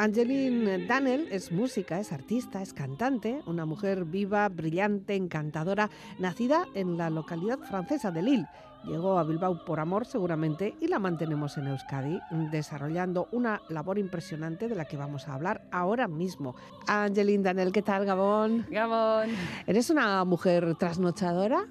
[0.00, 6.96] Angeline Daniel es música, es artista, es cantante, una mujer viva, brillante, encantadora, nacida en
[6.96, 8.48] la localidad francesa de Lille.
[8.84, 12.18] Llegó a Bilbao por amor seguramente y la mantenemos en Euskadi,
[12.50, 16.54] desarrollando una labor impresionante de la que vamos a hablar ahora mismo.
[16.86, 18.64] Angeline Daniel, ¿qué tal, Gabón?
[18.70, 19.28] Gabón.
[19.66, 21.66] ¿Eres una mujer trasnochadora?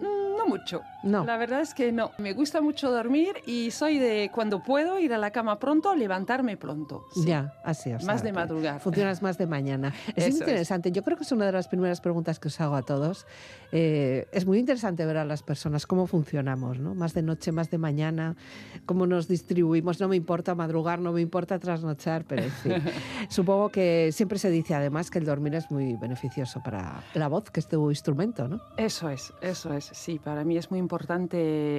[0.00, 0.82] Mm, no mucho.
[1.08, 1.24] No.
[1.24, 2.10] La verdad es que no.
[2.18, 6.56] Me gusta mucho dormir y soy de cuando puedo ir a la cama pronto, levantarme
[6.56, 7.06] pronto.
[7.14, 7.24] Sí.
[7.26, 8.04] Ya, así es.
[8.04, 8.80] Más de madrugar.
[8.80, 9.94] Funcionas más de mañana.
[10.14, 10.92] Es Eso interesante.
[10.92, 13.26] Yo creo que es una de las primeras preguntas que os hago a todos.
[13.72, 16.94] Eh, es muy interesante ver a las personas cómo funcionamos, ¿no?
[16.94, 18.36] Más de noche, más de mañana,
[18.84, 20.00] cómo nos distribuimos.
[20.00, 22.74] No me importa madrugar, no me importa trasnochar, pero en fin.
[23.30, 27.50] Supongo que siempre se dice además que el dormir es muy beneficioso para la voz,
[27.50, 28.60] que es tu instrumento, ¿no?
[28.76, 29.90] Eso es, eso es.
[29.94, 30.97] Sí, para mí es muy importante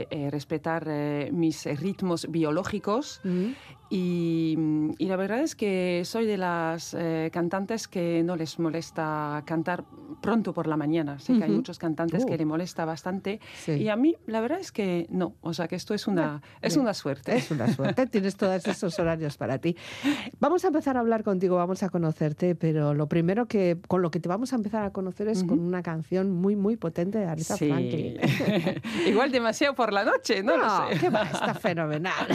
[0.10, 3.22] eh, respetar eh, mis ritmos biológicos.
[3.90, 4.58] Y,
[4.98, 9.84] y la verdad es que soy de las eh, cantantes que no les molesta cantar
[10.22, 11.18] pronto por la mañana.
[11.20, 12.28] Sé que hay muchos cantantes Uh.
[12.28, 13.74] que le molesta bastante Sí.
[13.74, 15.36] y a mí la verdad es que no.
[15.42, 16.84] O sea que esto es una, es bien.
[16.84, 17.36] una suerte.
[17.38, 19.76] Es una suerte, tienes todos esos horarios para ti.
[20.40, 24.12] Vamos a empezar a hablar contigo, vamos a conocerte, pero lo primero que con lo
[24.12, 27.26] que te vamos a empezar a conocer es con una canción muy muy potente de
[27.26, 27.68] Aretha Sí.
[27.70, 28.18] Franklin.
[29.08, 31.00] Igual demasiado por la noche, no, lo sé.
[31.00, 32.28] qué va, está fenomenal.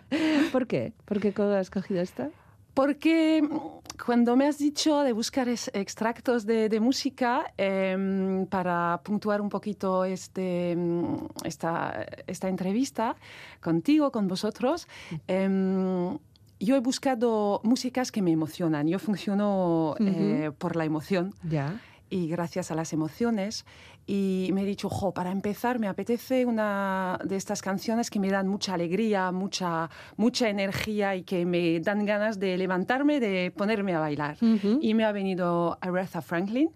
[0.52, 0.92] ¿Por qué?
[1.08, 2.28] ¿Por qué has escogido esta?
[2.74, 3.56] Porque mm,
[4.04, 9.48] cuando me has dicho de buscar es- extractos de, de música em, para puntuar un
[9.48, 13.16] poquito este, mm, esta, esta entrevista
[13.60, 14.86] contigo, con vosotros,
[15.26, 16.18] em,
[16.60, 18.86] yo he buscado músicas que me emocionan.
[18.86, 21.80] Yo funciono eh, por la emoción Ya.
[22.10, 23.64] y gracias a las emociones.
[24.10, 28.30] Y me he dicho, jo, para empezar me apetece una de estas canciones que me
[28.30, 33.94] dan mucha alegría, mucha, mucha energía y que me dan ganas de levantarme, de ponerme
[33.94, 34.38] a bailar.
[34.80, 36.70] Y me ha venido Aretha Franklin,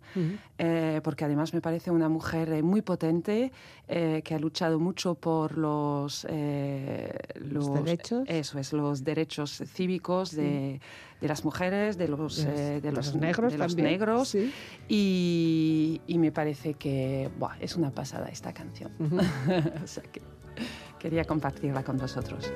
[0.58, 3.50] eh, porque además me parece una mujer eh, muy potente,
[3.88, 8.24] eh, que ha luchado mucho por los, eh, Los derechos.
[8.26, 10.80] Eso es, los derechos cívicos de,
[11.22, 14.28] de las mujeres, de los, De los- eh, de los negros de los también, negros.
[14.28, 14.52] sí.
[14.88, 18.90] Y, y me parece que buah, es una pasada esta canción.
[19.82, 20.20] o sea que
[20.98, 22.50] quería compartirla con vosotros.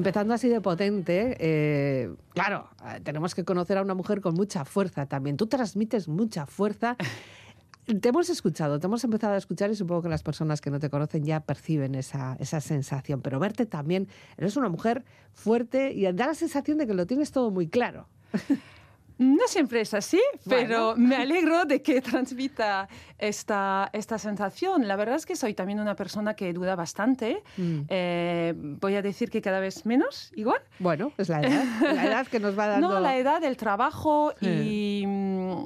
[0.00, 4.64] Empezando así de potente, eh, claro, eh, tenemos que conocer a una mujer con mucha
[4.64, 5.36] fuerza también.
[5.36, 6.96] Tú transmites mucha fuerza.
[8.00, 10.78] Te hemos escuchado, te hemos empezado a escuchar y supongo que las personas que no
[10.78, 13.20] te conocen ya perciben esa, esa sensación.
[13.20, 14.08] Pero verte también,
[14.38, 15.04] eres una mujer
[15.34, 18.06] fuerte y da la sensación de que lo tienes todo muy claro.
[19.50, 21.08] Siempre es así, pero Bueno.
[21.08, 22.88] me alegro de que transmita
[23.18, 24.86] esta, esta sensación.
[24.86, 27.42] La verdad es que soy también una persona que duda bastante.
[27.56, 27.80] Mm.
[27.88, 30.60] Eh, voy a decir que cada vez menos, igual.
[30.78, 32.88] Bueno, es la edad, la edad que nos va dando.
[32.90, 34.46] No, la edad del trabajo Sí.
[35.02, 35.64] y, mm,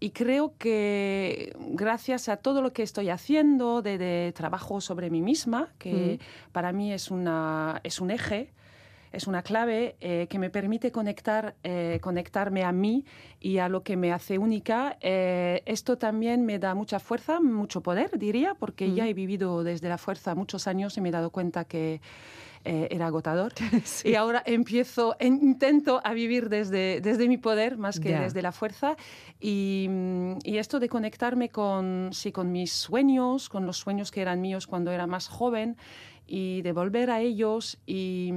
[0.00, 5.22] y creo que gracias a todo lo que estoy haciendo de, de trabajo sobre mí
[5.22, 6.20] misma, que
[6.52, 8.52] para mí es, una, es un eje,
[9.16, 13.04] es una clave eh, que me permite conectar, eh, conectarme a mí
[13.40, 14.96] y a lo que me hace única.
[15.00, 19.88] Eh, esto también me da mucha fuerza, mucho poder, diría, porque ya he vivido desde
[19.88, 22.00] la fuerza muchos años y me he dado cuenta que
[22.64, 23.52] eh, era agotador.
[24.04, 28.20] Y ahora empiezo, en- intento a vivir desde, desde mi poder más que Ya.
[28.20, 28.96] desde la fuerza.
[29.40, 34.20] Y, mm, y esto de conectarme con, sí, con mis sueños, con los sueños que
[34.20, 35.76] eran míos cuando era más joven
[36.26, 38.32] y de volver a ellos y...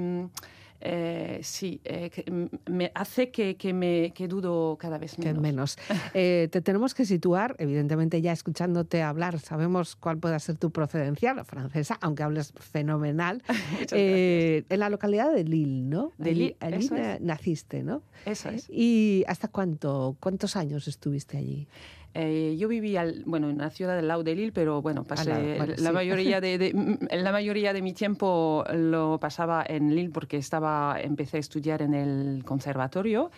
[0.81, 5.41] eh, sí, eh, que, me hace que, que me que dudo cada vez menos.
[5.41, 5.77] menos.
[6.13, 11.33] Eh, te tenemos que situar, evidentemente ya escuchándote hablar, sabemos cuál puede ser tu procedencia,
[11.33, 13.43] la francesa, aunque hables fenomenal,
[13.91, 16.11] en la localidad de Lille, ¿no?
[16.17, 18.01] De Lille, allí na- naciste, ¿no?
[18.25, 18.67] Eso es.
[18.69, 21.67] ¿Y hasta cuánto, cuántos años estuviste allí?
[22.15, 25.29] Eh, yo viví al- bueno, en la ciudad del lado de Lille, pero bueno, pasé
[25.29, 25.93] lado, vale, la, sí.
[25.93, 30.99] mayoría de, de- mm, la mayoría de mi tiempo lo pasaba en Lille porque estaba,
[31.01, 33.29] empecé a estudiar en el conservatorio,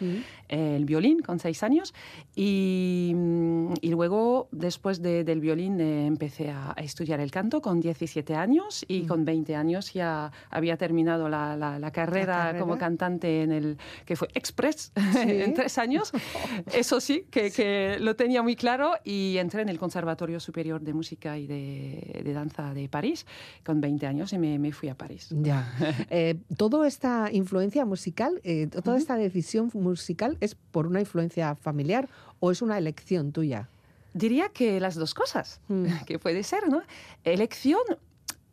[0.50, 1.94] eh, el violín con seis años,
[2.35, 7.62] y, mm, y luego después de- del violín eh, empecé a, a estudiar el canto
[7.62, 12.59] con 17 años y con 20 años ya había terminado la, la- la carrera, carrera.
[12.59, 15.19] como cantante en el que fue Express Sí.
[15.41, 16.12] en tres años.
[16.73, 20.93] Eso sí, que, que lo tenía muy claro y entré en el Conservatorio Superior de
[20.93, 23.25] Música y de, de Danza de París
[23.65, 25.27] con 20 años y me, me fui a París.
[25.31, 25.67] Ya.
[26.11, 32.07] Eh, ¿Toda esta influencia musical, eh, toda esta decisión musical es por una influencia familiar
[32.39, 33.67] o es una elección tuya?
[34.13, 35.85] Diría que las dos cosas, Mm.
[36.05, 36.83] que puede ser, ¿no?
[37.23, 37.81] Elección,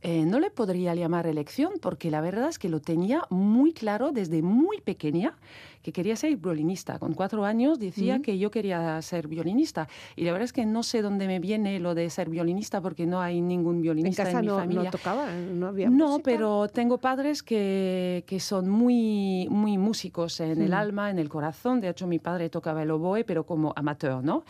[0.02, 4.12] eh, no le podría llamar elección porque la verdad es que lo tenía muy claro
[4.12, 5.36] desde muy pequeña
[5.82, 6.98] que quería ser violinista.
[6.98, 9.88] Con cuatro años decía que yo quería ser violinista.
[10.16, 13.06] Y la verdad es que no sé dónde me viene lo de ser violinista porque
[13.06, 14.90] no hay ningún ¿En violinista en, casa mi no, no familia.
[14.90, 15.30] tocaba?
[15.32, 16.22] ¿No había No, música?
[16.24, 20.74] pero tengo padres que, que son muy, muy músicos en el Mm.
[20.74, 21.80] alma, en el corazón.
[21.80, 24.44] De hecho, mi padre tocaba el oboe, pero como amateur, ¿no?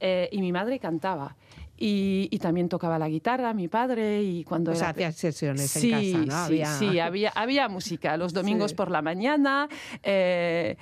[0.00, 1.34] Eh, y mi madre cantaba.
[1.76, 5.90] Y, y también tocaba la guitarra, mi padre, y cuando O sea, hacías sesiones sí,
[5.92, 6.48] en casa, ¿no?
[6.48, 8.76] Sí, sí, había, había música los domingos Sí.
[8.76, 9.68] por la mañana.
[10.02, 10.76] eh,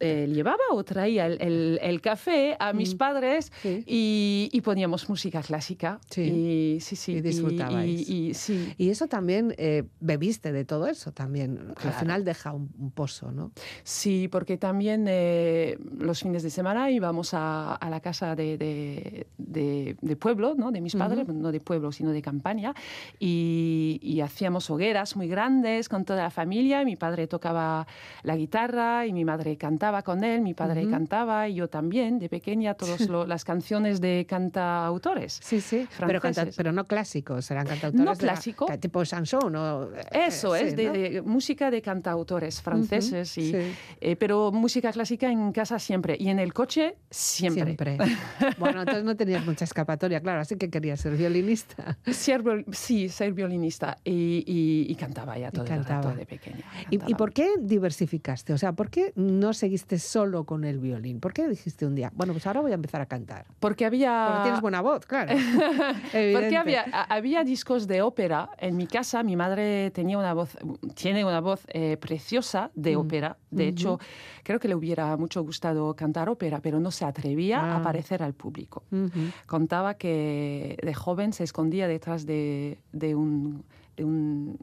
[0.00, 2.98] eh, llevaba o traía el, el- el café a mis Mm.
[2.98, 3.82] padres Sí.
[3.86, 6.00] y, y poníamos música clásica.
[6.10, 6.22] Sí.
[6.22, 7.12] Y, sí, sí.
[7.12, 8.08] Y disfrutabais.
[8.08, 8.72] y- sí.
[8.78, 11.56] Y eso también, eh, bebiste de todo eso también.
[11.56, 11.98] que Al Claro.
[11.98, 13.52] final deja un, un pozo, ¿no?
[13.84, 19.26] Sí, porque también eh, los fines de semana íbamos a, a la casa de, de-
[19.38, 20.70] de- de pueblo, ¿no?
[20.72, 22.74] de mis padres, no de pueblo, sino de campaña,
[23.18, 26.84] y, y hacíamos hogueras muy grandes con toda la familia.
[26.84, 27.86] Mi padre tocaba
[28.22, 32.28] la guitarra y mi madre cantaba con él, mi padre cantaba y yo también, de
[32.28, 35.38] pequeña, todas las canciones de cantautores.
[35.42, 35.86] Sí, sí.
[35.98, 38.04] Pero, canta- pero no clásicos, eran cantautores.
[38.04, 38.66] No la- clásico.
[38.80, 39.88] tipo chanson o...
[40.12, 40.92] Eso eh, es, sí, de, ¿no?
[40.92, 43.58] de música de cantautores franceses, y, sí.
[44.00, 47.64] eh, pero música clásica en casa siempre y en el coche siempre.
[47.76, 47.98] Siempre.
[48.58, 51.96] Bueno, entonces no tenías mucha escapatoria, claro, así que querías ser violinista.
[52.06, 56.02] Ser sí, ser violinista y, y- y cantaba ya todo el cantaba.
[56.02, 56.64] rato de pequeña.
[56.90, 57.10] ¿Y, cantaba.
[57.10, 58.52] y por qué diversificaste?
[58.52, 61.20] O sea, ¿por qué no seguiste solo con el violín?
[61.20, 63.46] ¿Por qué dijiste un día, bueno, pues ahora voy a empezar a cantar?
[63.60, 64.26] Porque había...
[64.28, 65.32] Porque tienes buena voz, claro.
[66.12, 69.22] Porque había, a- había discos de ópera en mi casa.
[69.22, 70.56] Mi madre tenía una voz,
[70.94, 73.00] tiene una voz eh, preciosa de Mm.
[73.00, 73.36] ópera.
[73.50, 73.98] De hecho,
[74.42, 77.74] creo que le hubiera mucho gustado cantar ópera, pero no se atrevía Ah.
[77.74, 78.82] a aparecer al público.
[78.90, 79.10] Ujú.
[79.46, 83.64] Contaba que de joven se escondía detrás de, de un,
[83.96, 84.58] de un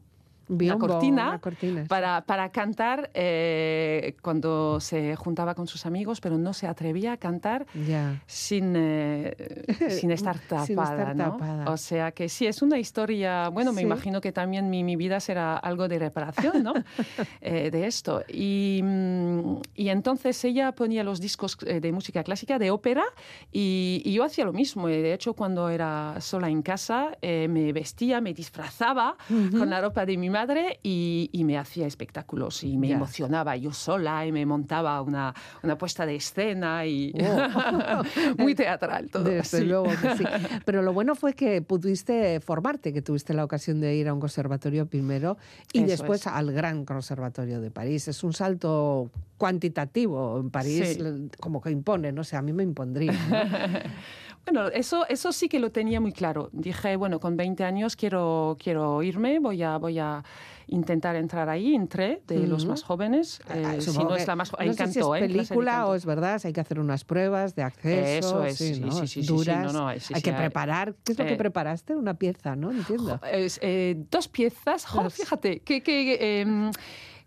[0.48, 6.20] Biombo, una cortina, una cortina, para, para cantar eh, cuando se juntaba con sus amigos,
[6.22, 8.22] pero no se atrevía a cantar Ya.
[8.28, 9.36] sin, eh,
[9.90, 10.66] sin estar tapada.
[10.66, 11.32] Sin estar ¿no?
[11.34, 11.72] tapada.
[11.72, 13.88] O sea que sí, es una historia, bueno, me Sí.
[13.88, 16.74] imagino que también mi, mi vida será algo de reparación ¿no?
[17.42, 18.24] Eh, de esto.
[18.28, 23.04] Y, mm, y entonces ella ponía los discos eh, de música clásica, de ópera,
[23.52, 24.90] y, y yo hacía lo mismo.
[24.90, 29.82] Y de hecho, cuando era sola en casa, eh, me vestía, me disfrazaba con la
[29.82, 32.96] ropa de mi madre y, y me hacía espectáculos y me Ya.
[32.96, 38.04] emocionaba yo sola y me montaba una, una puesta de escena y Wow.
[38.38, 39.24] muy teatral todo.
[39.24, 40.24] Desde luego que sí.
[40.66, 44.20] Pero lo bueno fue que pudiste formarte, que tuviste la ocasión de ir a un
[44.20, 45.38] conservatorio primero
[45.72, 46.28] y Eso después es.
[46.28, 48.08] al Gran Conservatorio de París.
[48.10, 51.30] Es un salto cuantitativo en París, Sí.
[51.40, 53.12] como que impone, no sé, a mí me impondría.
[53.13, 53.20] ¿no?
[54.46, 56.50] Bueno, eso, eso sí que lo tenía muy claro.
[56.52, 60.22] Dije, bueno, con 20 años quiero, quiero irme, voy a, voy a
[60.68, 61.76] intentar entrar ahí.
[61.76, 63.42] Entré de los más jóvenes.
[63.48, 65.28] Ah, eh, si supongo no es la más jo- no sé si encantó, es ¿eh?
[65.28, 68.82] Película o es verdad, si hay que hacer unas pruebas de acceso, Eso es, sí,
[68.82, 68.92] ¿no?
[68.92, 69.74] sí, sí, sí, sí, duras.
[69.74, 70.94] no, hay que hay- preparar.
[71.06, 71.96] ¿Qué es lo que eh, preparaste?
[71.96, 72.72] Una pieza, ¿no?
[72.72, 73.22] Entiendo.
[73.32, 74.86] Es, eh, dos piezas.
[74.86, 76.70] Jo, fíjate, que, que em,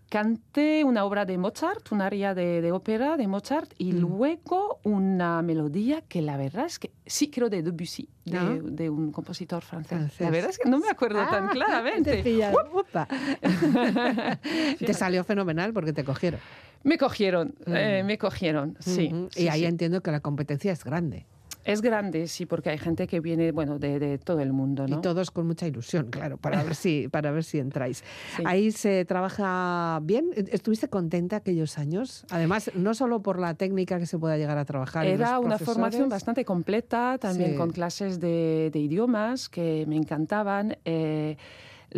[0.09, 3.99] canté una obra de Mozart, un aria de, de ópera de Mozart, y Mm.
[3.99, 8.57] luego una melodía que la verdad es que sí creo de Debussy, de, Ah.
[8.63, 9.89] de un compositor francés.
[9.99, 10.21] Francés.
[10.21, 12.23] La verdad es que no me acuerdo tan Ah, claramente.
[12.23, 12.41] te
[14.87, 16.41] te salió fenomenal porque te cogieron.
[16.83, 18.07] Me cogieron, eh, Mm.
[18.07, 19.13] me cogieron, sí.
[19.31, 19.67] Sí, y ahí sí.
[19.67, 21.27] entiendo que la competencia es grande.
[21.67, 24.99] Es grande, sí, porque hay gente que viene, bueno, de, de todo el mundo, ¿no?
[24.99, 28.05] Y todos con mucha ilusión, claro, para ver si, para ver si entráis.
[28.37, 28.43] Sí.
[28.47, 30.31] Ahí se trabaja bien.
[30.37, 32.25] ¿Estuviste contenta aquellos años?
[32.31, 35.07] Además, no solo por la técnica que se pueda llegar a trabajar.
[35.07, 37.57] Era una formación bastante completa, también Sí.
[37.57, 40.79] con clases de, de idiomas que me encantaban.
[40.85, 41.37] Eh,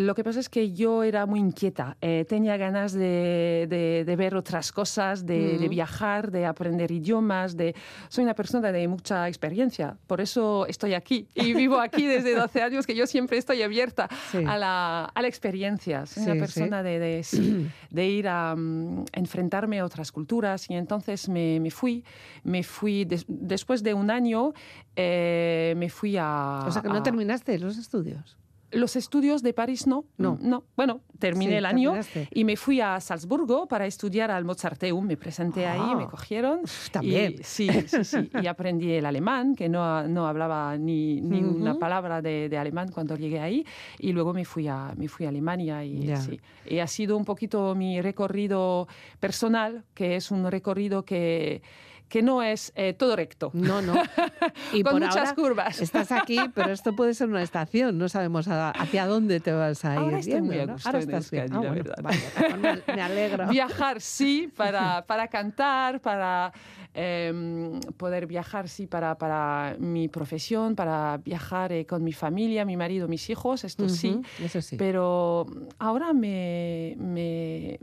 [0.00, 4.16] lo que pasa es que yo era muy inquieta, eh, tenía ganas de, de- de
[4.16, 5.70] ver otras cosas, de, de Mm.
[5.70, 7.56] viajar, de aprender idiomas.
[7.56, 7.74] De...
[8.08, 12.62] Soy una persona de mucha experiencia, por eso estoy aquí y vivo aquí desde 12
[12.62, 14.38] años, que yo siempre estoy abierta Sí.
[14.46, 16.06] a, la, a la experiencia.
[16.06, 20.70] Soy Sí, una persona de, de, sí, de ir a mm, enfrentarme a otras culturas
[20.70, 22.04] y entonces me, me fui,
[22.44, 24.52] me fui des- después de un año,
[24.94, 26.62] eh, me fui a...
[26.66, 28.37] O sea, que no a- terminaste los estudios.
[28.70, 30.36] Los estudios de París no, No.
[30.42, 30.64] no.
[30.76, 32.28] Bueno, terminé Sí, el año terminaste.
[32.32, 35.06] y me fui a Salzburgo para estudiar al Mozarteum.
[35.06, 35.96] Me presenté ahí, Ah.
[35.96, 36.60] me cogieron.
[36.92, 37.36] también.
[37.38, 38.30] Y, sí, sí, sí.
[38.42, 41.78] Y aprendí el alemán, que no, no hablaba ni, ni una Ujú.
[41.80, 43.64] palabra de, de alemán cuando llegué ahí.
[43.98, 45.82] Y luego me fui a, me fui a Alemania.
[45.84, 46.16] Y, Ya.
[46.18, 46.38] sí.
[46.66, 48.86] y ha sido un poquito mi recorrido
[49.18, 51.62] personal, que es un recorrido que,
[52.08, 53.50] que no es eh, todo recto.
[53.52, 53.94] No, no.
[54.72, 55.80] Y Con por muchas ahora curvas.
[55.80, 57.96] Estás aquí, pero esto puede ser una estación.
[57.98, 59.98] No sabemos a- hacia dónde te vas a ir.
[60.00, 60.72] Ahora estoy muy a ¿no?
[60.74, 61.42] gusto Ahora en estás bien.
[61.44, 62.84] Euskadi, Ah, la bueno, verdad.
[62.94, 63.46] me- alegro.
[63.50, 66.52] Viajar, sí, para, para cantar, para
[66.94, 72.76] em, poder viajar, sí, para, para mi profesión, para viajar eh, con mi familia, mi
[72.76, 74.20] marido, mis hijos, esto sí.
[74.42, 74.76] Eso sí.
[74.76, 75.46] Pero
[75.78, 77.78] ahora me, me,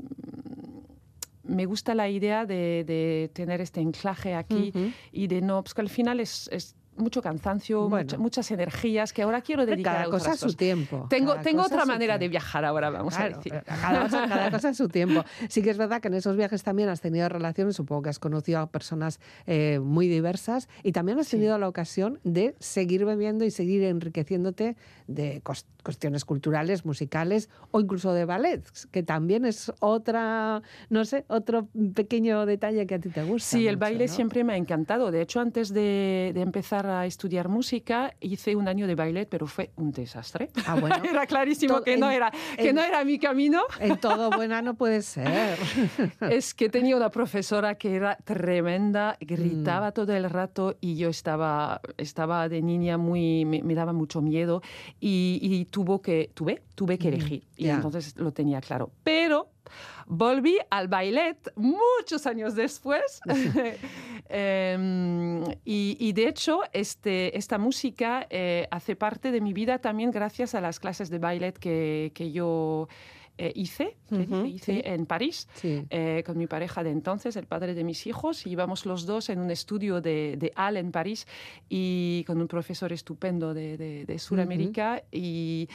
[1.45, 4.73] me gusta la idea de, de tener este anclaje aquí
[5.11, 8.03] y de no, pues que al final es, es mucho cansancio, Bueno.
[8.05, 11.07] mucha- muchas energías que ahora quiero dedicar Cada a cosa a su tiempo.
[11.09, 13.53] Tengo, tengo a otra manera de viajar ahora, vamos Claro, a decir.
[13.53, 15.23] eh, cada cosa, cada cosa en su tiempo.
[15.49, 18.19] Sí que es verdad que en esos viajes también has tenido relaciones, supongo que has
[18.19, 21.37] conocido a personas eh, muy diversas y también has Sí.
[21.37, 24.75] tenido la ocasión de seguir bebiendo y seguir enriqueciéndote
[25.07, 25.41] de
[25.83, 32.45] cuestiones culturales, musicales o incluso de ballet, que también es otra, no sé, otro pequeño
[32.45, 33.49] detalle que a ti te gusta.
[33.57, 34.13] Sí, el baile ¿no?
[34.13, 35.11] siempre me ha encantado.
[35.11, 39.47] De hecho, antes de, de empezar a estudiar música, hice un año de ballet, pero
[39.47, 40.49] fue un desastre.
[40.67, 40.95] Ah, bueno.
[41.09, 43.61] era clarísimo que, no en- era, que en- no era mi camino.
[43.79, 45.57] En todo buena no puede ser.
[46.29, 49.25] es que tenía una profesora que era tremenda, Mm.
[49.25, 54.21] gritaba todo el rato y yo estaba, estaba de niña muy, me, me daba mucho
[54.21, 54.61] miedo
[54.99, 57.43] y, y tuvo que, tuve, tuve que Mm, elegir.
[57.57, 57.75] Y ya.
[57.75, 58.91] entonces lo tenía claro.
[59.03, 59.49] Pero
[60.05, 63.19] volví al ballet muchos años después.
[64.27, 70.09] Em, y, y de hecho, este, esta música eh, hace parte de mi vida también
[70.09, 72.87] gracias a las clases de ballet que, que yo
[73.37, 74.81] eh, hice, que Ujú, hice sí.
[74.85, 75.85] en París Sí.
[75.89, 79.29] eh, con mi pareja de entonces, el padre de mis hijos, y íbamos los dos
[79.29, 81.27] en un estudio de, de Al en París
[81.69, 85.67] y con un profesor estupendo de, de, de Sudamérica y,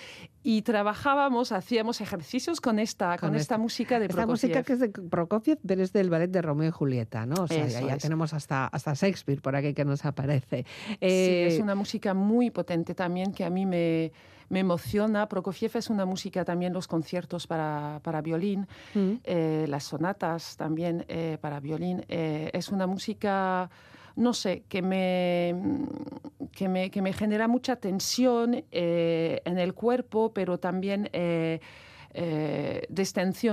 [0.42, 4.50] y trabajábamos, hacíamos ejercicios con esta, con, Con esta esta- música de Esta Prokofiev.
[4.50, 7.42] música que es de Prokofiev, pero es del ballet de Romeo y Julieta, ¿no?
[7.42, 8.02] O sea, ya, Eso ya es.
[8.02, 10.64] tenemos hasta, hasta Shakespeare por aquí que nos aparece.
[10.88, 14.12] Sí, Eh, es una música muy potente también que a mí me,
[14.50, 15.26] me emociona.
[15.28, 21.04] Prokofiev es una música también, los conciertos para, para violín, mm, eh, las sonatas también
[21.08, 22.04] eh, para violín.
[22.08, 23.70] eh, es una música,
[24.16, 25.54] no sé, que me,
[26.52, 31.08] que me, que me genera mucha tensión eh, en el cuerpo, pero también...
[31.12, 31.60] eh,
[32.12, 32.88] eh,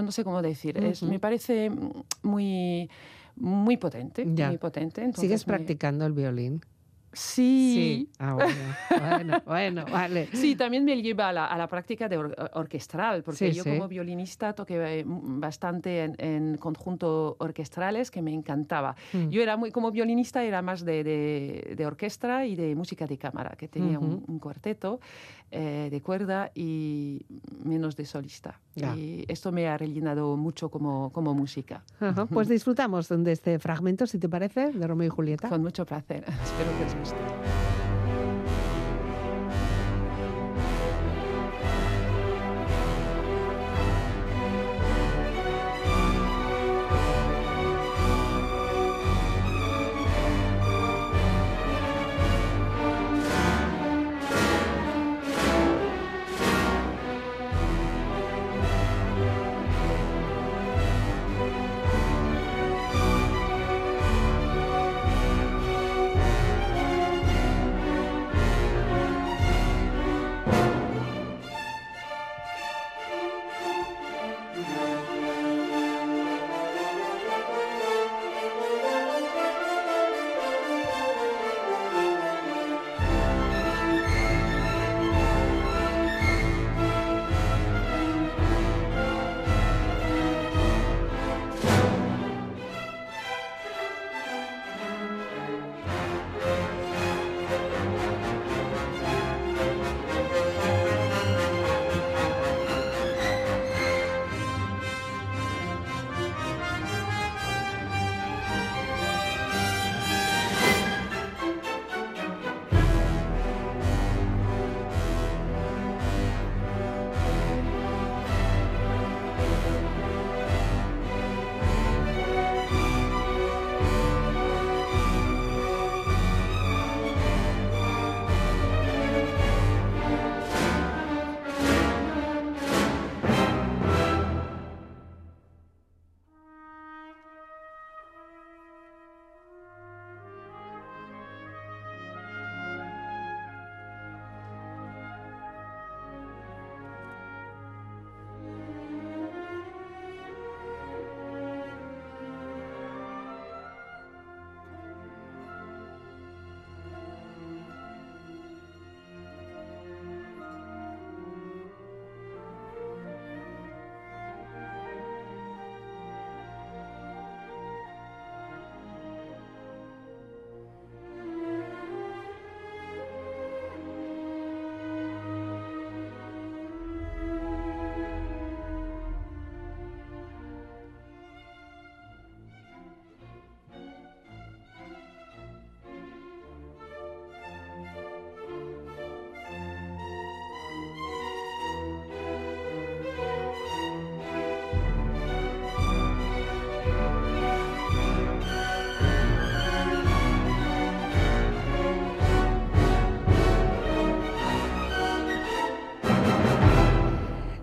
[0.02, 0.78] no sé cómo decir.
[0.84, 1.70] Es- me parece
[2.24, 2.90] muy,
[3.36, 4.26] muy potente.
[4.34, 4.48] Ya.
[4.48, 5.02] Muy potente.
[5.02, 6.62] entonces ¿Sigues me- practicando el violín?
[7.18, 8.10] Sí.
[8.20, 8.54] Ah, bueno,
[9.00, 10.28] bueno, bueno, vale.
[10.34, 13.64] Sí, también me lleva a la, a la práctica de or- orquestral, porque Sí, yo
[13.64, 13.70] sí.
[13.72, 18.96] como violinista toqué eh, bastante en, en conjuntos orquestrales que me encantaba.
[19.14, 19.30] Mm.
[19.30, 23.18] Yo era muy, como violinista era más de, de- de orquesta y de música de
[23.18, 25.00] cámara, que tenía un, un cuarteto
[25.50, 27.26] eh, de cuerda y
[27.64, 28.60] menos de solista.
[28.76, 28.96] Ya.
[28.96, 31.84] Y esto me ha rellenado mucho como, como música.
[32.00, 35.50] Ajá, Pues disfrutamos de este fragmento, si te parece, de Romeo y Julieta.
[35.50, 36.24] Con mucho placer.
[36.44, 37.67] Espero que os ました。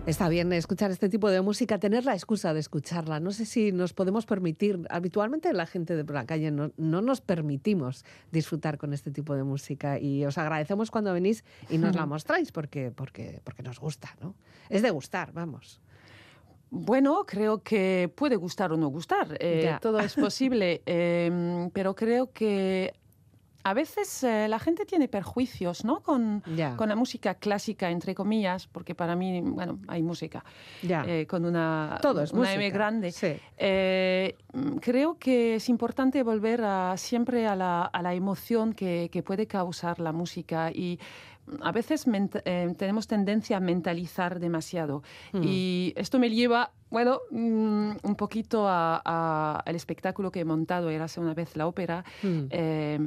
[0.05, 3.19] Está bien escuchar este tipo de música, tener la excusa de escucharla.
[3.19, 7.01] No sé si nos podemos permitir, habitualmente la gente de por la calle no, no
[7.01, 11.95] nos permitimos disfrutar con este tipo de música y os agradecemos cuando venís y nos
[11.95, 14.35] la mostráis porque, porque, porque nos gusta, ¿no?
[14.69, 15.81] Es de gustar, vamos.
[16.69, 19.35] Bueno, creo que puede gustar o no gustar.
[19.39, 22.93] eh, todo es posible, em, pero creo que
[23.65, 26.03] a veces eh, la gente tiene perjuicios, ¿no?
[26.03, 26.43] Con,
[26.77, 30.45] con la música clásica, entre comillas, porque para mí, bueno, hay música
[30.83, 33.11] eh, con una, Todo es una M grande.
[33.11, 33.35] Sí.
[33.57, 39.09] Eh, mm, creo que es importante volver a, siempre a la, a la emoción que,
[39.11, 40.99] que puede causar la música y
[41.61, 42.05] a veces
[42.45, 45.03] eh, tenemos tendencia a mentalizar demasiado.
[45.33, 45.41] Mm.
[45.43, 50.89] Y esto me lleva, bueno, mm, un poquito a- a- al espectáculo que he montado,
[50.89, 52.39] era hace una vez la ópera, Mm.
[52.49, 52.99] eh,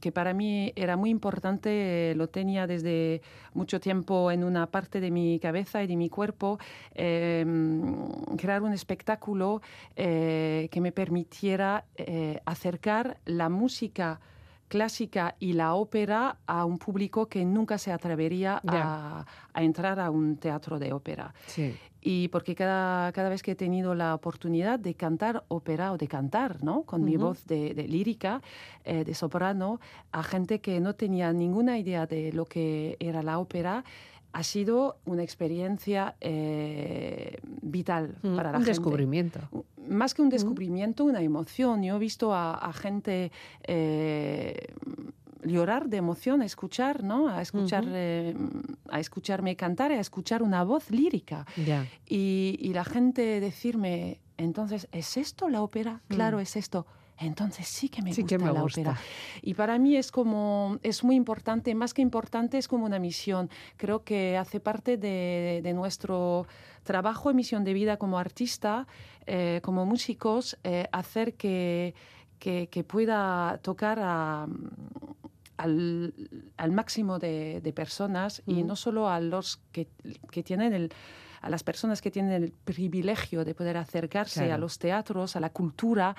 [0.00, 3.22] que para mí era muy importante, lo tenía desde
[3.54, 6.58] mucho tiempo en una parte de mi cabeza y de mi cuerpo,
[6.94, 7.44] eh,
[8.38, 9.62] crear un espectáculo
[9.96, 14.20] eh, que me permitiera eh, acercar la música
[14.76, 20.08] clásica y la ópera a un público que nunca se atrevería a, a entrar a
[20.10, 21.34] un teatro de ópera.
[21.46, 21.74] Sí.
[22.00, 26.08] Y porque cada, cada vez que he tenido la oportunidad de cantar ópera o de
[26.08, 26.84] cantar, ¿no?
[26.84, 27.26] Con mi Ujú.
[27.26, 28.40] voz de, de lírica,
[28.84, 29.78] eh, de soprano,
[30.10, 33.84] a gente que no tenía ninguna idea de lo que era la ópera,
[34.32, 39.38] ha sido una experiencia eh, vital Mm, para la un gente descubrimiento.
[39.92, 41.82] Más que un descubrimiento, una emoción.
[41.82, 43.30] Yo he visto a, a gente
[43.64, 44.74] eh,
[45.44, 47.28] llorar de emoción, a escuchar, ¿no?
[47.28, 48.34] A escuchar, eh,
[48.88, 51.46] a escucharme cantar, a escuchar una voz lírica.
[52.06, 56.00] Y, y la gente decirme, entonces, ¿es esto la ópera?
[56.08, 56.86] Claro, es esto.
[57.18, 58.14] Entonces sí que me Mm.
[58.14, 58.80] Sí gusta que me la gusta.
[58.80, 58.98] ópera.
[59.42, 63.48] Y para mí es como, es muy importante, más que importante, es como una misión.
[63.76, 66.46] Creo que hace parte de, de nuestro
[66.82, 68.86] trabajo y misión de vida como artista,
[69.26, 71.94] eh, como músicos, eh, hacer que,
[72.40, 74.48] que, que pueda tocar a,
[75.58, 76.12] al,
[76.56, 78.66] al máximo de, de personas y Ujú.
[78.66, 79.86] no solo a los que,
[80.30, 80.92] que tienen el
[81.42, 84.54] a las personas que tienen el privilegio de poder acercarse Claro.
[84.54, 86.14] a los teatros, a la cultura,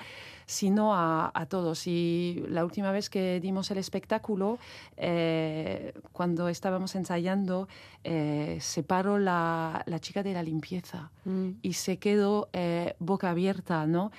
[0.46, 1.86] sino a, a todos.
[1.86, 4.58] Y la última vez que dimos el espectáculo,
[4.96, 7.68] eh, cuando estábamos ensayando,
[8.04, 11.50] eh, se paró la, la chica de la limpieza Mm.
[11.62, 14.12] y se quedó eh, boca abierta, ¿no?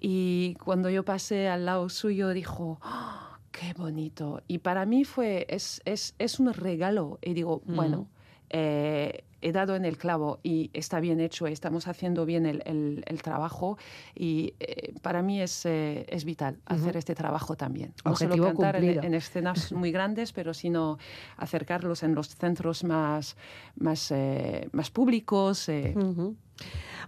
[0.00, 4.42] Y cuando yo pasé al lado suyo, dijo, "Ah, qué bonito.
[4.46, 7.18] Y para mí fue, es, es, es un regalo.
[7.22, 7.74] Y digo, Mm.
[7.76, 8.08] bueno,
[8.50, 13.04] eh, he dado en el clavo y está bien hecho, estamos haciendo bien el, el-
[13.06, 13.76] el trabajo
[14.14, 17.92] y eh, para mí es, eh, es vital hacer este trabajo también.
[18.04, 18.76] No solo cantar
[19.06, 20.98] en, escenas muy grandes, pero sino
[21.36, 23.36] acercarlos en los centros más,
[23.76, 25.68] más, eh, más públicos.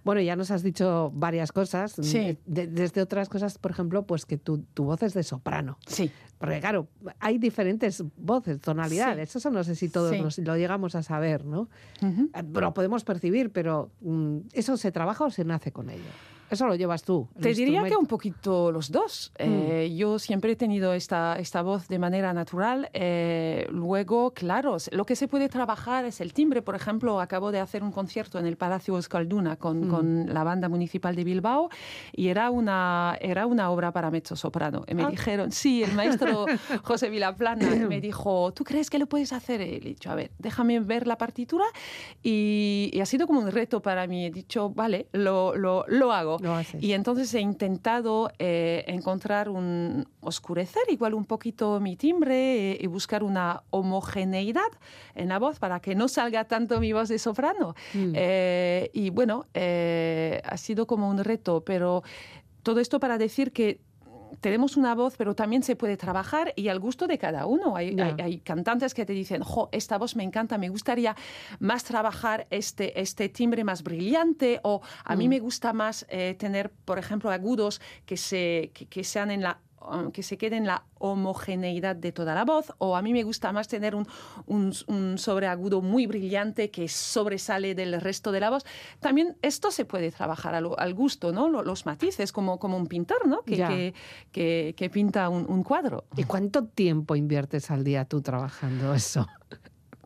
[0.04, 1.94] Bueno, ya nos has dicho varias cosas.
[2.00, 2.38] Sí.
[2.46, 5.78] De- desde otras cosas, por ejemplo, pues que tu, tu voz es de soprano.
[5.86, 6.10] Sí.
[6.38, 6.86] Porque claro,
[7.18, 9.34] hay diferentes voces, tonalidades.
[9.34, 10.20] Eso no sé si todos Sí.
[10.20, 11.68] nos- lo llegamos a saber, ¿no?
[12.02, 16.02] Eh, Lo podemos percibir, pero mm, ¿eso se trabaja o se nace con ello?
[16.50, 17.28] Eso lo llevas tú.
[17.40, 19.32] Te diría que un poquito los dos.
[19.38, 22.88] Eh, yo siempre he tenido esta, esta voz de manera natural.
[22.92, 26.62] Eh, luego, claro, lo que se puede trabajar es el timbre.
[26.62, 30.68] Por ejemplo, acabo de hacer un concierto en el Palacio Euskalduna con, con la banda
[30.68, 31.68] municipal de Bilbao
[32.12, 34.84] y era una, era una obra para mezzo soprano.
[34.86, 35.10] Y me Ah.
[35.10, 36.46] dijeron, sí, el maestro
[36.84, 39.60] José Vilaplana me dijo, ¿tú crees que lo puedes hacer?
[39.60, 41.64] Y le he dicho, a ver, déjame ver la partitura
[42.22, 44.26] y, y ha sido como un reto para mí.
[44.26, 46.35] He dicho, vale, lo, lo, lo hago.
[46.80, 52.86] Y entonces he intentado eh, encontrar un oscurecer igual un poquito mi timbre eh, y
[52.86, 54.70] buscar una homogeneidad
[55.14, 57.74] en la voz para que no salga tanto mi voz de soprano.
[57.94, 58.12] Mm.
[58.14, 62.02] Eh, y bueno, eh, ha sido como un reto, pero
[62.62, 63.80] todo esto para decir que
[64.40, 67.76] tenemos una voz, pero también se puede trabajar y al gusto de cada uno.
[67.76, 71.14] Hay, hay- hay cantantes que te dicen, jo, esta voz me encanta, me gustaría
[71.60, 75.18] más trabajar este, este timbre más brillante o a Mm.
[75.18, 79.42] mí me gusta más eh, tener, por ejemplo, agudos que, se, que, que sean en
[79.42, 79.58] la
[80.12, 83.52] que se quede en la homogeneidad de toda la voz, o a mí me gusta
[83.52, 84.06] más tener un,
[84.46, 88.64] un, un sobreagudo muy brillante que sobresale del resto de la voz.
[89.00, 91.48] También esto se puede trabajar al, al gusto, ¿no?
[91.48, 93.42] Lo- Los matices, como, como un pintor, ¿no?
[93.42, 93.94] Que, que,
[94.32, 96.04] que- que pinta un, un cuadro.
[96.16, 99.26] ¿Y cuánto tiempo inviertes al día tú trabajando eso?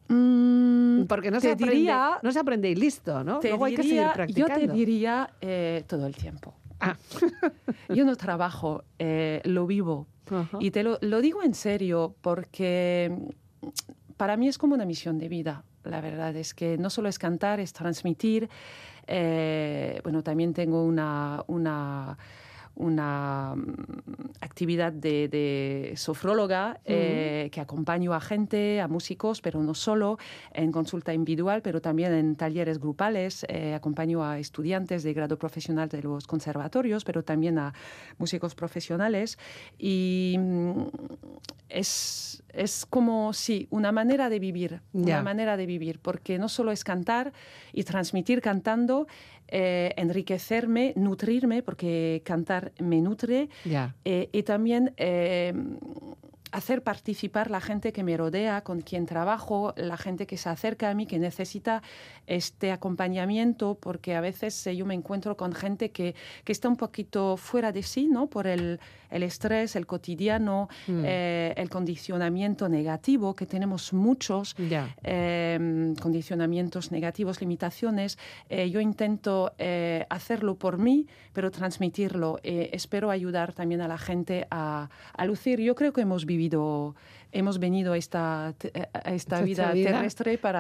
[0.08, 3.40] Mm, Porque no te se aprende, diría- no se aprende y listo, ¿no?
[3.42, 4.54] Luego hay que seguir diría- yo practicando.
[4.66, 6.54] te diría eh, todo el tiempo.
[6.80, 6.96] Ah.
[7.88, 10.06] Yo no trabajo, eh, lo vivo.
[10.60, 13.10] Y te lo, lo digo en serio porque
[13.62, 13.68] mm,
[14.16, 15.64] para mí es como una misión de vida.
[15.84, 18.48] La verdad es que no solo es cantar, es transmitir.
[19.06, 22.16] Eh, bueno, también tengo una, una,
[22.74, 29.74] una mm, actividad de, de sofróloga eh, que acompaño a gente, a músicos, pero no
[29.74, 30.18] solo
[30.52, 33.44] en consulta individual, pero también en talleres grupales.
[33.48, 37.74] Eh, acompaño a estudiantes de grado profesional de los conservatorios, pero también a
[38.18, 39.38] músicos profesionales.
[39.78, 40.83] Y mm,
[41.68, 46.72] es, es como, sí, una manera de vivir, una manera de vivir, porque no solo
[46.72, 47.33] es cantar
[47.72, 49.06] y transmitir cantando,
[49.50, 53.48] eh, enriquecerme, nutrirme, porque cantar me nutre,
[54.04, 55.52] eh, y también eh,
[56.52, 60.90] hacer participar la gente que me rodea, con quien trabajo, la gente que se acerca
[60.90, 61.82] a mí, que necesita
[62.26, 66.76] este acompañamiento, porque a veces eh, yo me encuentro con gente que, que está un
[66.76, 68.26] poquito fuera de sí, ¿no?
[68.28, 68.78] Por el,
[69.10, 71.02] el estrés, el cotidiano, Mm.
[71.04, 74.54] eh, el condicionamiento negativo, que tenemos muchos
[75.02, 78.18] eh, condicionamientos negativos, limitaciones.
[78.48, 79.52] Eh, yo intento
[80.08, 82.38] hacerlo por mí, pero transmitirlo.
[82.42, 85.60] Espero ayudar también a la gente a, a lucir.
[85.60, 86.94] Yo creo que hemos vivido, vivido
[87.32, 90.58] hemos venido a esta, a esta vida, vida terrestre para,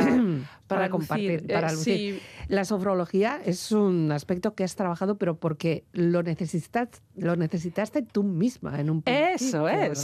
[0.66, 0.90] para, lucir.
[0.90, 2.14] compartir, Eh, para lucir.
[2.16, 8.02] sí, La sofrología es un aspecto que has trabajado, pero porque lo necesitas, lo necesitaste
[8.02, 9.90] tú misma en un Eso es.
[9.98, 10.02] O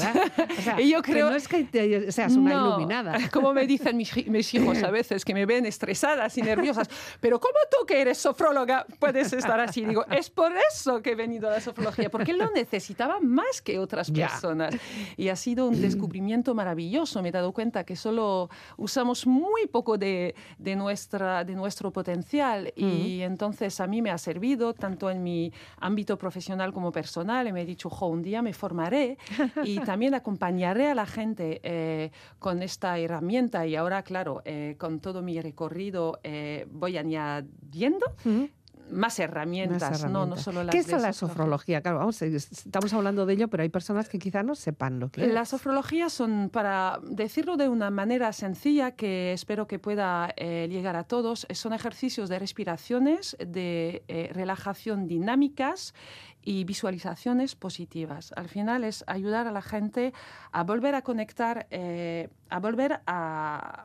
[0.62, 3.16] sea, Y yo que creo- no es que te- seas una No, iluminada.
[3.32, 6.88] Como me dicen mis, mis hijos a veces, que me ven estresadas y nerviosas.
[7.20, 9.84] Pero ¿cómo tú que eres sofróloga puedes estar así?
[9.84, 13.78] Digo, es por eso que he venido a la sofrología, porque lo necesitaba más que
[13.78, 14.28] otras Ya.
[14.28, 14.74] personas.
[15.16, 17.22] Y ha sido un descubrimiento maravilloso.
[17.22, 22.72] Me he dado cuenta que solo usamos muy poco de, de nuestra, de nuestro potencial.
[22.74, 27.46] Y entonces a mí me ha servido tanto en mi ámbito profesional como personal.
[27.46, 29.18] Y me he dicho, jo, un día me formaré
[29.64, 33.66] y también acompañaré a la gente eh, con esta herramienta.
[33.66, 38.48] Y ahora, claro, eh, con todo mi recorrido eh, voy añadiendo Ujú.
[38.90, 40.44] Más herramientas, Más no, no herramientas.
[40.44, 41.12] solo las ¿Qué es la sofrología.
[41.12, 41.80] sofrología?
[41.82, 45.10] Claro, vamos, eh, estamos hablando de ello, pero hay personas que quizá no sepan lo
[45.10, 45.32] que es.
[45.32, 50.96] Las sofrologías son, para decirlo de una manera sencilla que espero que pueda eh, llegar
[50.96, 55.94] a todos, son ejercicios de respiraciones, de eh, relajación dinámicas
[56.42, 58.32] y visualizaciones positivas.
[58.36, 60.12] Al final es ayudar a la gente
[60.52, 63.84] a volver a conectar, eh, a volver a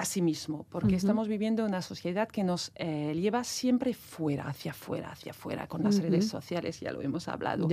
[0.00, 4.70] a sí mismo, porque estamos viviendo una sociedad que nos eh, lleva siempre fuera, hacia
[4.72, 7.68] afuera, hacia afuera, con las redes sociales, ya lo hemos hablado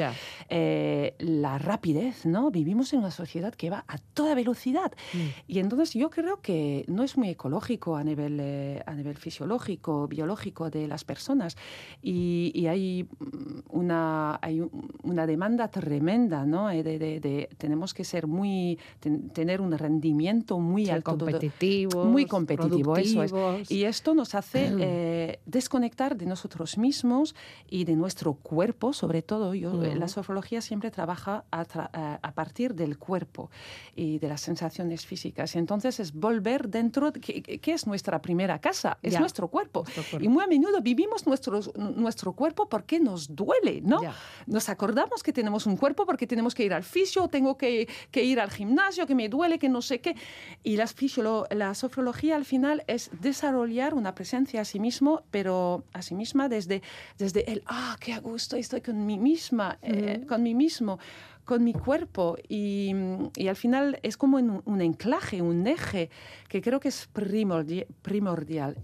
[0.49, 2.51] eh, la rapidez, ¿no?
[2.51, 4.91] Vivimos en una sociedad que va a toda velocidad.
[5.13, 5.17] Mm.
[5.47, 10.07] Y entonces yo creo que no es muy ecológico a nivel, eh, a nivel fisiológico,
[10.07, 11.55] biológico de las personas.
[12.01, 16.67] Y, y hay, mm, una, hay un- una demanda tremenda, ¿no?
[16.67, 21.11] De, de- de- tenemos que ser muy, ten- tener un rendimiento muy Ser alto.
[21.17, 23.71] todo- competitivos, muy competitivo, eso es.
[23.71, 27.35] y esto nos hace eh, desconectar de nosotros mismos
[27.69, 29.53] y de nuestro cuerpo, sobre todo.
[29.53, 29.99] Yo, eh, Ujú.
[29.99, 33.49] La sofrología siempre trabaja a, tra- a- partir del cuerpo
[33.95, 35.55] y de las sensaciones físicas.
[35.55, 39.81] Entonces es volver dentro, de- que, que- es nuestra primera casa, es nuestro cuerpo.
[39.83, 40.25] Nuestro cuerpo.
[40.25, 44.01] Y muy a menudo vivimos nuestros- nuestro cuerpo porque nos duele, ¿no?
[44.01, 44.13] Ya.
[44.45, 48.23] Nos acordamos que tenemos un cuerpo porque tenemos que ir al fisio, tengo que, que
[48.23, 50.15] ir al gimnasio, que me duele, que no sé qué.
[50.63, 55.83] Y la, fisiolo- la sofrología al final es desarrollar una presencia a sí mismo, pero
[55.93, 56.81] a sí misma desde,
[57.17, 60.99] desde el, ah, qué a gusto estoy con mí misma, eh, con mí mismo
[61.45, 62.91] con mi cuerpo y,
[63.37, 66.09] y al final es como un, un anclaje, un eje
[66.49, 68.75] que creo que es primordi- primordial.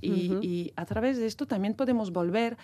[0.41, 2.55] Y a través de esto también podemos volver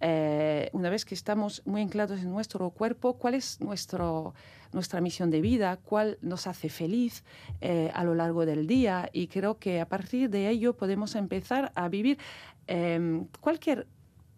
[0.00, 4.34] eh, una vez que estamos muy anclados en nuestro cuerpo, cuál es nuestro,
[4.72, 7.24] nuestra misión de vida, cuál nos hace feliz
[7.60, 9.08] eh, a lo largo del día.
[9.12, 12.18] Y creo que a partir de ello podemos empezar a vivir
[12.66, 13.86] eh, cualquier,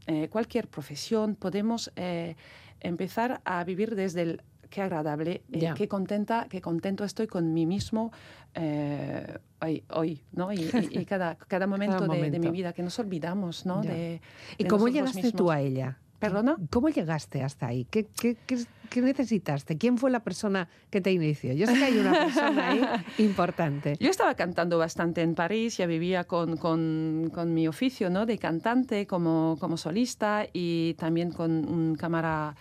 [0.06, 2.36] eh, cualquier profesión, podemos eh,
[2.80, 7.66] empezar a vivir desde el qué agradable, eh, qué contenta, qué contento estoy con mí
[7.66, 8.10] mismo
[8.54, 10.50] eh, hoy, hoy, ¿no?
[10.52, 13.82] Y, y- y cada, cada momento, de- De, mi vida, que nos olvidamos, ¿no?
[13.82, 14.20] De,
[14.56, 15.34] ¿Y de cómo llegaste mismos.
[15.36, 15.98] tú a ella?
[16.18, 16.56] ¿Perdona?
[16.70, 17.84] ¿Cómo llegaste hasta ahí?
[17.90, 19.78] ¿Qué, qué, qué- qué necesitaste?
[19.78, 21.52] ¿Quién fue la persona que te inició?
[21.54, 22.80] Yo sé que hay una persona ahí
[23.18, 23.96] importante.
[23.98, 28.26] Yo estaba cantando bastante en París, ya vivía con, con- con mi oficio ¿no?
[28.26, 32.54] de cantante como, como solista y también con un cámara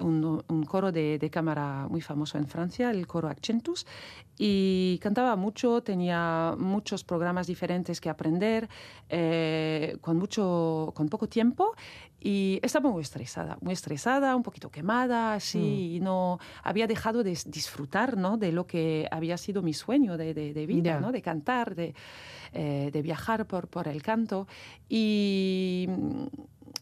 [0.00, 3.86] un, un coro de, de cámara muy famoso en Francia, el coro Accentus,
[4.36, 8.68] y cantaba mucho, tenía muchos programas diferentes que aprender,
[9.08, 11.74] eh, con, mucho, con poco tiempo,
[12.20, 17.38] y estaba muy estresada, muy estresada, un poquito quemada, así, y no había dejado de
[17.46, 18.36] disfrutar ¿no?
[18.38, 21.00] de lo que había sido mi sueño de, de- de vida, Ya.
[21.00, 21.12] ¿no?
[21.12, 21.94] de cantar, de,
[22.54, 24.48] eh, de viajar por, por el canto.
[24.88, 25.86] Y,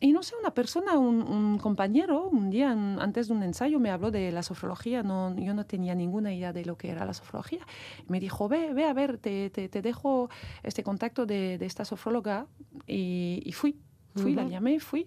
[0.02, 3.78] y no sé, una persona, un, un compañero, un día en- antes de un ensayo
[3.78, 5.02] me habló de la sofrología.
[5.02, 7.60] No, yo no tenía ninguna idea de lo que era la sofrología.
[8.08, 10.28] Me dijo, ve, ve a ver, te, te, te dejo
[10.64, 12.46] este contacto de, de esta sofróloga.
[12.86, 13.76] Y, y fui.
[14.14, 14.50] Fui, la Ujú.
[14.50, 15.06] llamé, fui.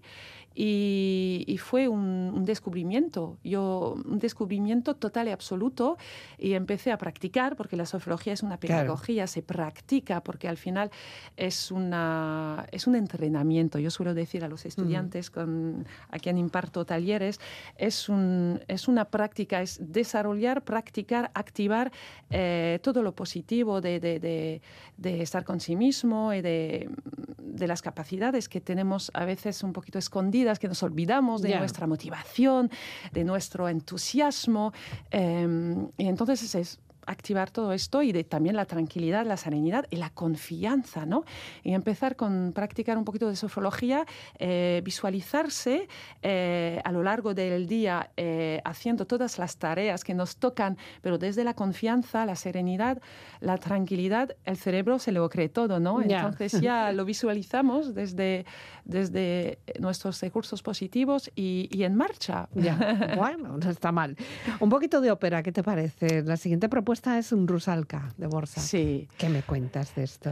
[0.55, 5.97] Y, y fue un, un descubrimiento, yo, un descubrimiento total y absoluto.
[6.37, 8.83] Y empecé a practicar, porque la sofrología es una Claro.
[8.83, 10.89] pedagogía, se practica, porque al final
[11.35, 13.79] es, una, es un entrenamiento.
[13.79, 17.39] Yo suelo decir a los estudiantes con, a quien imparto talleres,
[17.77, 21.91] es, un, es una práctica, es desarrollar, practicar, activar
[22.29, 24.61] eh, todo lo positivo de, de- de-
[24.97, 26.89] de estar con sí mismo y de,
[27.37, 31.87] de las capacidades que tenemos a veces un poquito escondidas, que nos olvidamos de nuestra
[31.87, 32.69] motivación,
[33.11, 34.73] de nuestro entusiasmo.
[35.11, 39.97] eh, y entonces es activar todo esto y de también la tranquilidad, la serenidad y
[39.97, 41.23] la confianza, ¿no?
[41.63, 44.05] Y empezar con practicar un poquito de sofrología,
[44.39, 45.87] eh, visualizarse
[46.21, 51.17] eh, a lo largo del día eh, haciendo todas las tareas que nos tocan, pero
[51.17, 53.01] desde la confianza, la serenidad,
[53.39, 56.01] la tranquilidad, el cerebro se lo cree todo, ¿no?
[56.01, 58.45] Entonces ya lo visualizamos desde,
[58.83, 62.49] desde nuestros recursos positivos y, y en marcha.
[62.53, 62.75] Ya,
[63.17, 64.15] bueno, no está mal.
[64.59, 66.23] Un poquito de ópera, ¿qué te parece?
[66.23, 68.61] La siguiente propuesta es un Rusalka de Borsa.
[68.61, 69.07] Sí.
[69.17, 70.31] ¿Qué me cuentas de esto?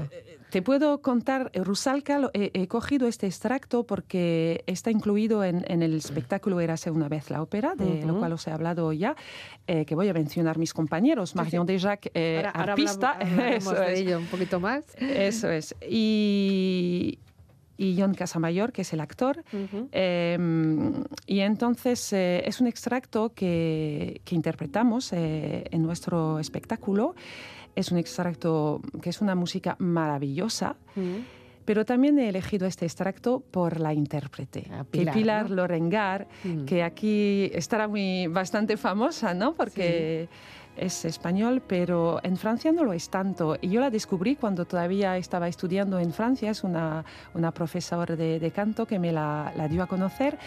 [0.49, 5.63] Te puedo contar, eh, Rusalka, lo- he, he cogido este extracto porque está incluido en,
[5.67, 8.19] en el espectáculo Érase una vez la ópera, de lo Ujú.
[8.19, 9.15] cual os he hablado ya,
[9.67, 13.73] eh, que voy a mencionar mis compañeros, Marion Dejac, eh, Ahora, ahora arpista, hablamos- hablaremos
[13.73, 14.83] eso de es, ello un poquito más.
[14.99, 17.17] eso es, y,
[17.83, 19.43] y John Casamayor, que es el actor,
[19.91, 20.37] eh,
[21.27, 27.15] y entonces eh, es un extracto que, que interpretamos eh, en nuestro espectáculo.
[27.75, 30.75] Es un extracto que es una música maravillosa,
[31.65, 35.55] pero también he elegido este extracto por la intérprete, Ah, Pilar, Pilar ¿no?
[35.55, 36.65] Lorengar, Mm.
[36.65, 39.53] que aquí estará muy, bastante famosa, ¿no?
[39.55, 40.27] Porque
[40.75, 43.57] es español, pero en Francia no lo es tanto.
[43.61, 48.39] Y yo la descubrí cuando todavía estaba estudiando en Francia, es una, una profesora de,
[48.39, 50.37] de canto que me la, la dio a conocer.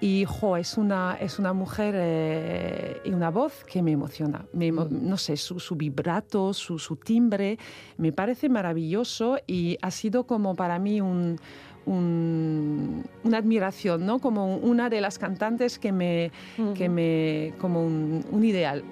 [0.00, 4.44] Y jo, es, una, es una mujer eh, y una voz que me emociona.
[4.52, 4.88] Me Mm.
[5.08, 7.56] No sé, su, su vibrato, su, su timbre,
[7.98, 11.38] me parece maravilloso y ha sido como para mí un,
[11.86, 14.18] un- una admiración, ¿no?
[14.18, 16.32] Como una de las cantantes que me,
[16.74, 16.92] que Ujú.
[16.92, 18.82] me como un, un ideal.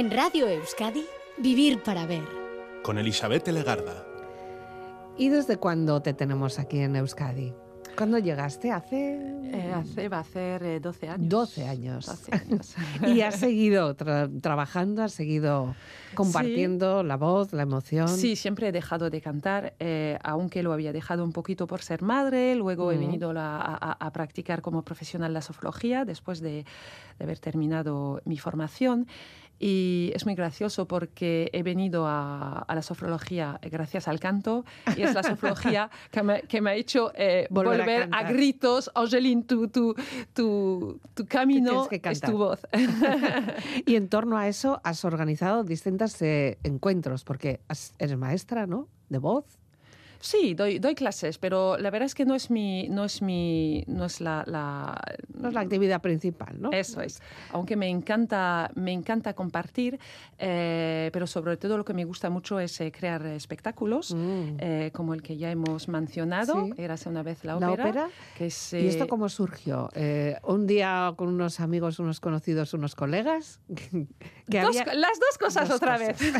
[0.00, 1.04] En Radio Euskadi,
[1.36, 2.24] Vivir para Ver.
[2.82, 4.06] Con Elizabeth Legarda.
[5.18, 7.52] ¿Y desde cuándo te tenemos aquí en Euskadi?
[7.98, 8.72] ¿Cuándo llegaste?
[8.72, 9.18] Hace
[9.52, 11.28] Eh, hace, va a hacer eh, 12 años.
[11.28, 12.06] 12 años.
[12.06, 12.74] 12 años.
[13.14, 15.74] y has seguido tra- trabajando, has seguido
[16.14, 18.08] compartiendo la voz, la emoción.
[18.08, 22.00] Sí, siempre he dejado de cantar, eh, aunque lo había dejado un poquito por ser
[22.00, 22.54] madre.
[22.54, 23.04] Luego he Ujú.
[23.06, 26.64] venido la- a, a- practicar como profesional la sofrología después de,
[27.18, 29.06] de haber terminado mi formación.
[29.62, 34.64] Y es muy gracioso porque he venido a, a la sofrología gracias al canto
[34.96, 38.08] y es la sofrología que me, que me ha hecho eh, Volver a volver, a,
[38.08, 38.32] cantar.
[38.32, 38.90] gritos.
[38.94, 39.94] Angeline, tu, tu,
[40.32, 42.66] tu, tu camino que es tu voz.
[43.84, 48.88] Y en torno a eso has organizado distintos eh, encuentros, porque has- eres maestra, ¿no?
[49.10, 49.44] De voz.
[50.22, 53.82] Sí, doy, doy clases, pero la verdad es que no es mi, no es mi,
[53.86, 55.00] no es la, la-
[55.34, 56.70] No es la actividad principal, ¿no?
[56.72, 57.22] eso es.
[57.52, 59.98] Aunque me encanta, me encanta compartir,
[60.38, 64.56] eh, pero sobre todo lo que me gusta mucho es eh, crear espectáculos, Mm.
[64.58, 66.72] eh, como el que ya hemos mencionado, Sí.
[66.76, 67.84] Érase una vez la La ópera.
[67.88, 68.08] ópera.
[68.36, 69.88] Que es, ¿Y esto cómo surgió?
[70.44, 73.60] ¿Un día con unos amigos, unos conocidos, unos colegas?
[74.50, 76.18] que Dos había- co- las dos cosas dos otra cosas.
[76.20, 76.34] vez.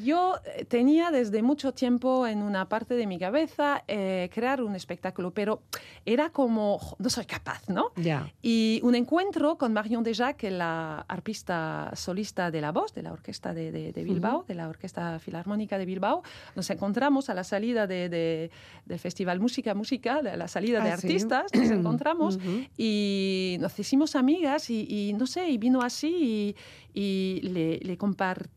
[0.04, 0.34] Yo
[0.68, 5.62] tenía desde mucho tiempo en una parte de mi cabeza eh, crear un espectáculo, pero
[6.04, 7.90] era como, "Jo, no soy capaz, ¿no?
[7.96, 8.32] Ya.
[8.42, 13.52] Y un encuentro con Marion Dejac, la arpista solista de la voz, de la orquesta
[13.54, 16.22] de, de- de Bilbao, de la Orquesta Filarmónica de Bilbao.
[16.54, 18.50] Nos encontramos a la salida de- de-
[18.84, 21.06] del Festival Música Música, de la salida de Ah, sí.
[21.06, 22.64] artistas, nos encontramos Ujú.
[22.76, 26.54] y nos hicimos amigas y, y no sé, y vino así
[26.94, 28.50] y, y le, le compartí.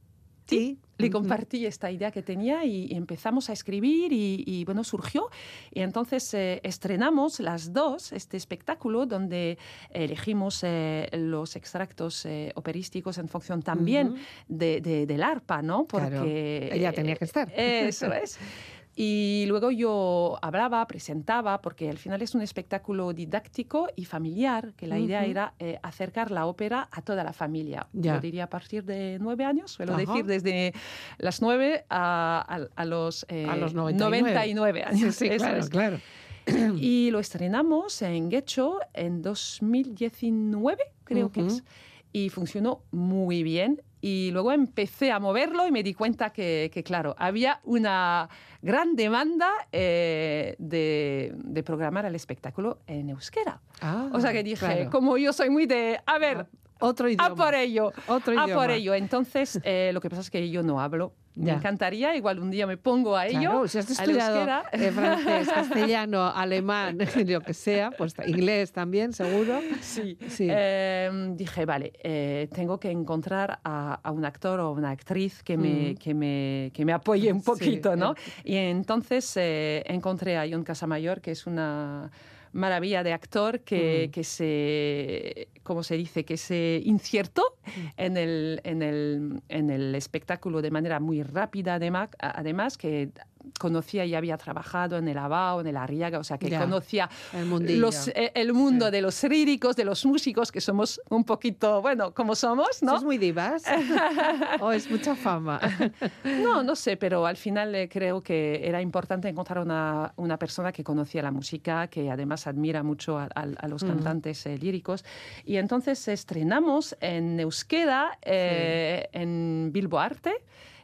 [0.48, 0.78] Sí.
[1.00, 5.30] Le compartí esta idea que tenía y, empezamos a escribir y, y, bueno, surgió.
[5.72, 9.58] Y entonces eh, estrenamos las dos este espectáculo donde
[9.92, 14.16] elegimos eh, los extractos eh, operísticos en función también
[14.48, 15.86] de, de- del arpa, ¿no?
[15.86, 17.50] Claro, Porque ella tenía que estar.
[17.56, 18.38] Eso es.
[19.02, 24.88] Y luego yo hablaba, presentaba, porque al final es un espectáculo didáctico y familiar, que
[24.88, 27.88] la idea era eh, acercar la ópera a toda la familia.
[27.94, 28.16] Ya.
[28.16, 30.02] Yo diría a partir de nueve años, suelo Ajá.
[30.02, 30.74] decir desde
[31.18, 34.20] las nueve a, a- a los, eh, A los 99.
[34.34, 35.16] 99 años.
[35.16, 35.70] Sí, sí, Eso claro, es.
[35.70, 36.00] claro.
[36.78, 41.50] Y lo estrenamos en Guecho en 2019, creo que Ujú.
[41.56, 41.64] es,
[42.12, 43.82] y funcionó muy bien.
[44.02, 48.30] Y luego empecé a moverlo y me di cuenta que, que, claro, había una
[48.62, 53.62] gran demanda eh, de, de programar el espectáculo en euskera.
[53.82, 54.90] Ah, o sea que dije, claro.
[54.90, 56.48] como yo soy muy de, a ver,
[56.80, 57.26] Otro idioma.
[57.26, 58.62] a por ello, Otro a idioma.
[58.62, 58.94] por ello.
[58.94, 61.14] Entonces, eh, lo que pasa es que yo no hablo.
[61.42, 61.54] Ya.
[61.54, 65.48] Me encantaría, igual un día me pongo a ello, Claro, si has estudiado eh, francés,
[65.54, 69.62] castellano, alemán, lo que sea, pues inglés también, seguro.
[69.80, 70.18] Sí.
[70.28, 70.48] Sí.
[70.50, 75.58] Eh, dije, vale, eh, tengo que encontrar a, a un actor o una actriz que
[75.58, 75.96] me, Mm.
[75.96, 78.16] que me, que me apoye un Sí, poquito, ¿no?
[78.44, 82.12] el- Y entonces eh, encontré a John Casamayor, que es una
[82.54, 84.12] maravilla de actor que, Mm.
[84.12, 86.26] que se, ¿cómo se dice?
[86.26, 87.88] Que se insertó Mm.
[87.98, 93.10] en el, en, el, en el espectáculo de manera muy rápida, además, además que
[93.60, 97.10] conocía y había trabajado en el Abao, en el Arriaga, o sea, que Ya, conocía
[97.34, 98.92] el los, eh, el mundo Sí.
[98.92, 102.92] de los líricos, de los músicos, que somos un poquito, bueno, como somos, ¿no?
[102.94, 103.64] ¿Sos muy divas?
[104.62, 105.60] ¿O es mucha fama?
[106.44, 110.72] No, no sé, pero al final eh, creo que era importante encontrar una, una persona
[110.72, 113.88] que conocía la música, que además admira mucho a, a- a los Mm.
[113.88, 115.04] cantantes eh, líricos.
[115.46, 120.34] Y entonces estrenamos en Euskera, eh, en Bilbo Arte.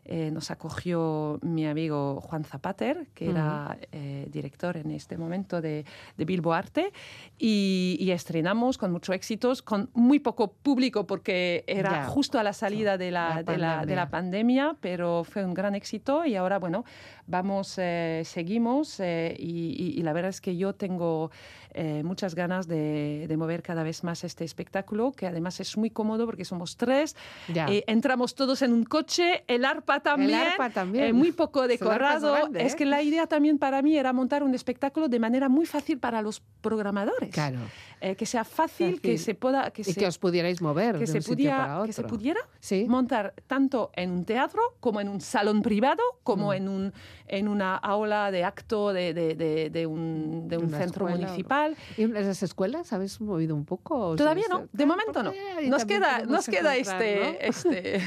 [0.07, 5.83] Eh, nos acogió mi amigo Juan Zapater, que era eh, director en este momento de,
[6.15, 6.91] de Bilbo Arte,
[7.39, 12.05] y, y estrenamos con mucho éxito, con muy poco público, porque era Ya.
[12.07, 14.75] justo a la salida de la, La de la- de la pandemia.
[14.79, 16.85] pero fue un gran éxito y ahora, bueno,
[17.25, 19.03] vamos, eh, seguimos y,
[19.39, 21.31] y- y la verdad es que yo tengo
[21.78, 25.89] eh, muchas ganas de, de mover cada vez más este espectáculo, que además es muy
[25.89, 27.15] cómodo porque somos tres,
[27.53, 31.03] eh, entramos todos en un coche, el arpa también, arpa también.
[31.05, 32.32] eh, muy poco El decorado.
[32.34, 32.76] grande, es ¿eh?
[32.78, 36.21] que la idea también para mí era montar un espectáculo de manera muy fácil para
[36.21, 37.30] los programadores.
[37.32, 37.59] Claro.
[38.01, 39.71] Eh, que sea fácil, que se pueda...
[39.71, 41.86] Que Y se, que os pudierais mover que de se, un sitio pudiera- para otro.
[41.88, 42.86] que se pudiera Sí.
[42.88, 46.53] montar tanto en un teatro como en un salón privado, como Mm.
[46.53, 46.93] en, un,
[47.28, 51.28] en una aula de acto de, de- de- de un, de un Una centro escuela
[51.32, 51.36] o-
[51.70, 51.95] municipal.
[51.97, 54.09] ¿Y en las escuelas habéis movido un poco?
[54.09, 55.34] ¿O Todavía no, de Ah, momento no.
[55.68, 58.01] Nos queda, nos queda este, este,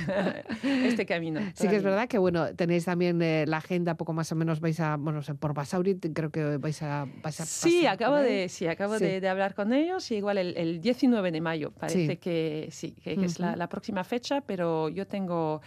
[0.87, 1.41] este camino.
[1.55, 4.61] Sí que es verdad que, bueno, tenéis también eh, la agenda, poco más o menos
[4.61, 8.67] vais a, bueno, por Basauri, creo que vais a, vais a Sí, acabo de, sí,
[8.67, 9.05] acabo Sí.
[9.05, 12.17] De, de hablar con ellos y igual el, el 19 de mayo parece Sí.
[12.17, 15.61] que sí, que, que es la, la próxima fecha, pero yo tengo,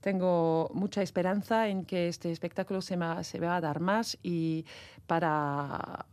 [0.00, 4.64] tengo mucha esperanza en que este espectáculo se, ma- se va a dar más y
[5.06, 6.06] para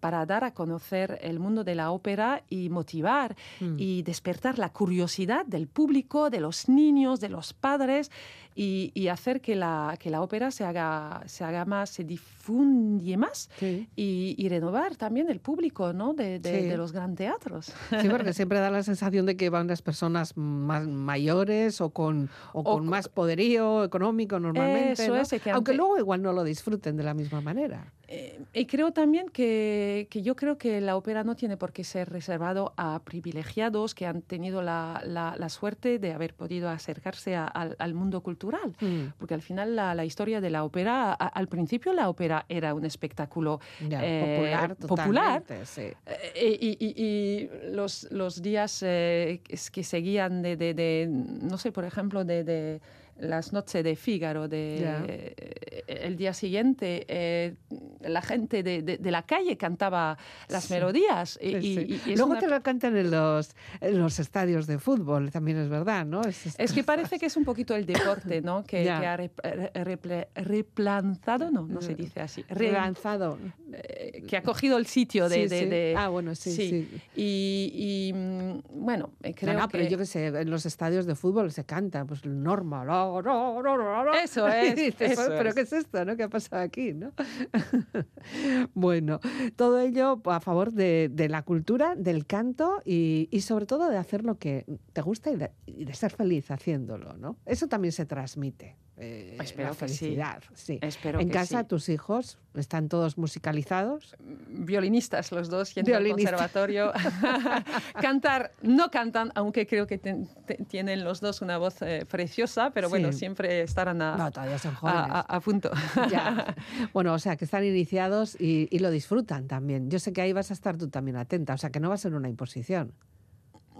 [0.00, 3.76] para dar a conocer el mundo de la ópera y motivar Mm.
[3.78, 8.10] y despertar la curiosidad del público, de los niños, de los padres
[8.56, 13.16] y, y hacer que la, que la ópera se haga, se haga más, se difundie
[13.16, 13.88] más Sí.
[13.96, 16.14] y, y renovar también el público ¿no?
[16.14, 16.66] de, de- Sí.
[16.68, 17.66] de los grandes teatros.
[18.00, 22.30] Sí, porque siempre da la sensación de que van las personas más mayores o con,
[22.52, 24.92] o con co- más poderío económico normalmente.
[25.04, 25.20] Eso ¿no?
[25.20, 27.92] es, que Aunque ante- luego igual no lo disfruten de la misma manera.
[28.08, 31.82] Eh, y creo también que, que yo creo que la ópera no tiene por qué
[31.82, 37.34] ser reservado a privilegiados que han tenido la, la- la suerte de haber podido acercarse
[37.34, 38.45] a- al, al mundo cultural.
[38.80, 42.44] Mm, Porque al final la, la historia de la ópera, a- al principio la ópera
[42.48, 45.42] era un espectáculo eh, popular, popular.
[45.64, 45.82] sí.
[46.06, 51.58] Eh, y, y- y los, los días eh, que que seguían de, de- de, no
[51.58, 52.80] sé, por ejemplo, de, de
[53.18, 54.76] las noches de Fígaro, de,
[55.08, 57.54] eh, el día siguiente, eh,
[58.00, 60.74] la gente de, de- de la calle cantaba las Sí.
[60.74, 61.38] melodías.
[61.40, 61.68] Y, Sí, sí.
[61.88, 63.50] y- y es Luego una- te lo cantan en los,
[63.80, 66.20] en los estadios de fútbol, también es verdad, ¿no?
[66.22, 68.64] Es, Es que parece que es un poquito el deporte, ¿no?
[68.64, 72.42] Que, ha rep- re- reple- replanzado, no, no se dice así.
[72.48, 73.38] Re- relanzado.
[73.72, 75.34] Eh, que ha cogido el sitio de...
[75.34, 75.66] Sí, de- sí.
[75.66, 76.88] de- Ah, bueno, sí, sí.
[77.16, 79.90] Y, y, mm, bueno, eh, creo no, no, pero que...
[79.90, 83.76] yo que sé, en los estadios de fútbol se canta, pues norma, no, no, no,
[83.76, 84.14] no, no.
[84.14, 85.54] Eso es, dices, eso pero es.
[85.54, 86.16] ¿qué es esto, no?
[86.16, 87.12] ¿Qué ha pasado aquí, no?
[88.74, 89.20] bueno,
[89.56, 93.96] todo ello a favor de, de la cultura, del canto y, y sobre todo de
[93.96, 97.36] hacer lo que te gusta y de, y de ser feliz haciéndolo, ¿no?
[97.46, 98.76] Eso también se transmite.
[98.98, 99.98] Eh, Espero la que sí.
[99.98, 100.78] felicidad, sí.
[100.80, 101.66] Espero en que casa, sí.
[101.68, 104.16] tus hijos están todos musicalizados.
[104.48, 106.92] violinistas los dos yendo al conservatorio.
[108.00, 110.28] Cantar no cantan, aunque creo que ten-
[110.68, 113.18] tienen los dos una voz eh, preciosa, pero bueno, Sí.
[113.18, 115.02] siempre estarán a, No, todavía son a- jóvenes.
[115.10, 115.70] a- a punto.
[116.10, 116.54] Ya.
[116.92, 119.90] Bueno, o sea, que están iniciados y, y lo disfrutan también.
[119.90, 121.94] Yo sé que ahí vas a estar tú también atenta, o sea, que no va
[121.96, 122.92] a ser una imposición.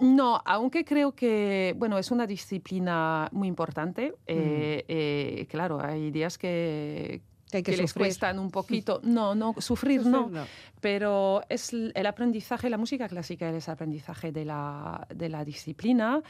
[0.00, 4.14] No, aunque creo que, bueno, es una disciplina muy importante.
[4.26, 9.00] eh, eh, claro, hay días que, Que hay que que les cuestan un poquito.
[9.02, 10.24] No, no, sufrir no.
[10.24, 10.46] Sufrir, no.
[10.80, 16.22] pero es el aprendizaje, la música clásica es aprendizaje de la, de la disciplina.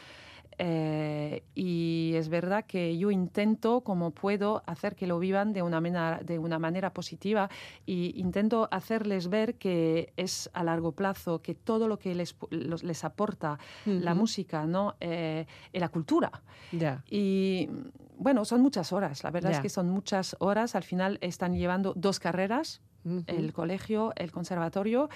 [0.58, 5.80] Eh, y es verdad que yo intento, como puedo, hacer que lo vivan de una
[5.80, 7.48] manera, de una manera positiva
[7.84, 12.82] y intento hacerles ver que es a largo plazo, que todo lo que les, los-
[12.84, 14.94] les aporta la música ¿no?
[15.00, 16.30] Eh, y la cultura.
[16.72, 17.02] Ya.
[17.10, 17.68] Y
[18.18, 20.74] bueno, son muchas horas, la verdad es que son muchas horas.
[20.74, 22.80] Al final están llevando dos carreras
[23.26, 25.08] El colegio, el conservatorio,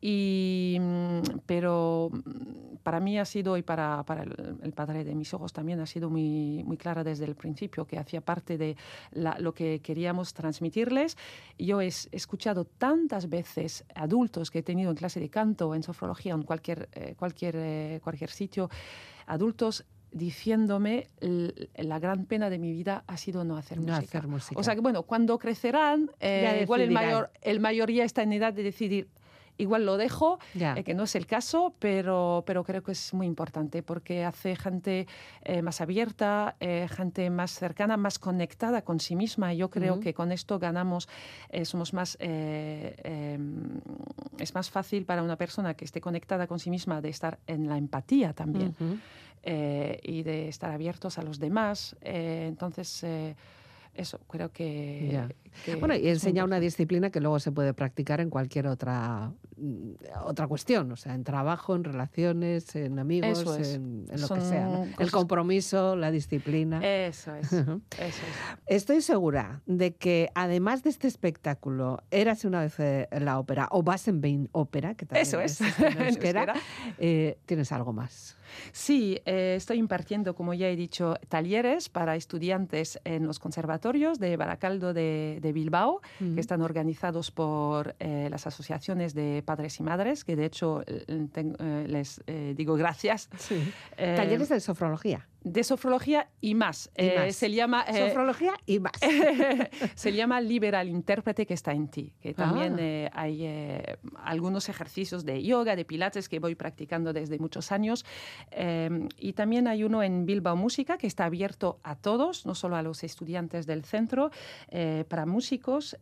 [0.00, 5.32] y, mm, pero mm, para mí ha sido, y para, para el, padre de mis
[5.32, 8.76] hijos también, ha sido muy, muy clara desde el principio, que hacía parte de
[9.12, 11.16] lo que queríamos transmitirles.
[11.58, 15.82] Yo he es- escuchado tantas veces adultos que he tenido en clase de canto, en
[15.82, 18.68] sofrología, en cualquier, eh, cualquier, eh, cualquier sitio,
[19.26, 19.84] adultos
[20.14, 24.18] diciéndome "L- la gran pena de mi vida ha sido no hacer No música.
[24.18, 24.58] hacer música.
[24.60, 28.32] O sea que bueno, cuando crecerán, eh, igual el mayor, el mayor ya está en
[28.32, 29.08] edad de decidir,
[29.56, 33.26] igual lo dejo, eh, que no es el caso, pero, pero creo que es muy
[33.26, 35.06] importante porque hace gente
[35.42, 39.54] eh, más abierta, eh, gente más cercana, más conectada con sí misma.
[39.54, 41.08] Y yo creo que con esto ganamos,
[41.64, 43.38] somos más, eh,
[44.38, 47.68] es más fácil para una persona que esté conectada con sí misma de estar en
[47.68, 48.74] la empatía también
[49.44, 51.96] y de estar abiertos a los demás.
[52.00, 53.04] Entonces,
[53.94, 55.34] eso, creo que...
[55.64, 59.32] que Bueno, y es enseña una disciplina que luego se puede practicar en cualquier otra
[59.56, 59.92] mm,
[60.24, 63.74] otra cuestión, o sea, en trabajo, en relaciones, en amigos, Eso es.
[63.74, 64.66] en, en lo Son que sea.
[64.66, 64.86] ¿no?
[64.98, 66.80] El compromiso, la disciplina.
[66.82, 68.18] Eso es, eso es.
[68.66, 73.82] Estoy segura de que además de este espectáculo, eras una vez eh, la ópera o
[73.82, 76.54] vas en Bain Ópera, que también Eso es, existe en euskera.
[76.98, 78.36] eh, tienes algo más.
[78.72, 84.36] Sí, eh, estoy impartiendo, como ya he dicho, talleres para estudiantes en los conservatorios de
[84.36, 90.24] Baracaldo de, de Bilbao, que están organizados por eh, las asociaciones de padres y madres,
[90.24, 92.20] que de hecho eh, ten- eh, les
[92.56, 93.28] digo gracias.
[93.38, 93.62] Sí.
[93.96, 95.28] Talleres de sofrología.
[95.44, 96.90] De sofrología y más.
[96.96, 97.36] Y Eh, más.
[97.36, 97.84] Se llama...
[97.86, 98.92] eh, Sofrología y más.
[99.94, 102.80] se llama Libera el intérprete que está en ti, que también Ah.
[102.80, 108.04] eh, hay eh, algunos ejercicios de yoga, de pilates que voy practicando desde muchos años.
[109.18, 112.82] Y también hay uno en Bilbao Música que está abierto a todos, no solo a
[112.82, 114.30] los estudiantes del centro,
[115.08, 115.96] para músicos.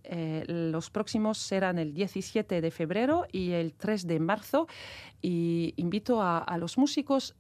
[0.47, 4.69] Los próximos serán el 17 de febrero y el 3 de marzo.
[5.21, 7.35] Y invito a, a los músicos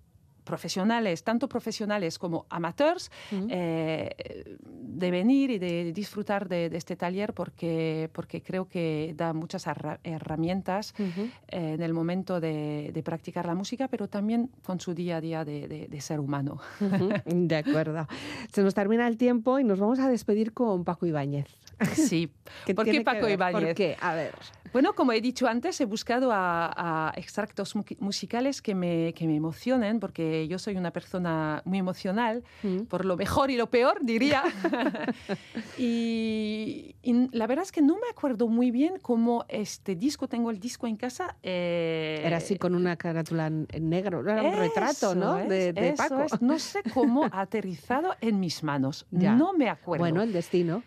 [0.45, 7.33] profesionales, tanto profesionales como amateurs, eh, de venir y de disfrutar de, de este taller
[7.33, 11.23] porque, porque creo que da muchas herra- herramientas Ujú.
[11.49, 15.21] eh, en el momento de, de practicar la música, pero también con su día a
[15.21, 16.59] día de, ser humano.
[17.27, 18.07] De acuerdo.
[18.53, 21.47] Se nos termina el tiempo y nos vamos a despedir con Paco Ibáñez.
[21.95, 22.33] Sí.
[22.67, 23.39] ¿Qué ¿Por qué Paco ver?
[23.39, 23.75] ¿Por Ibáñez?
[23.77, 23.97] qué?
[24.01, 24.35] A ver.
[24.73, 26.73] Bueno, como he dicho antes, he buscado a,
[27.11, 31.79] a extractos mu- musicales que me, que me emocionen, porque yo soy una persona muy
[31.79, 32.83] emocional, Mm.
[32.85, 34.43] por lo mejor y lo peor, diría.
[35.79, 40.51] y, y la verdad es que no me acuerdo muy bien cómo este disco, tengo
[40.51, 41.37] el disco en casa.
[41.43, 44.21] eh, Era así con una carátula en negro.
[44.21, 45.39] Era un retrato, ¿no?
[45.39, 46.23] es, de Paco.
[46.23, 46.41] es.
[46.41, 49.07] No sé cómo ha aterrizado en mis manos.
[49.23, 49.35] Ya.
[49.37, 50.03] No me acuerdo.
[50.03, 50.83] Bueno, el destino.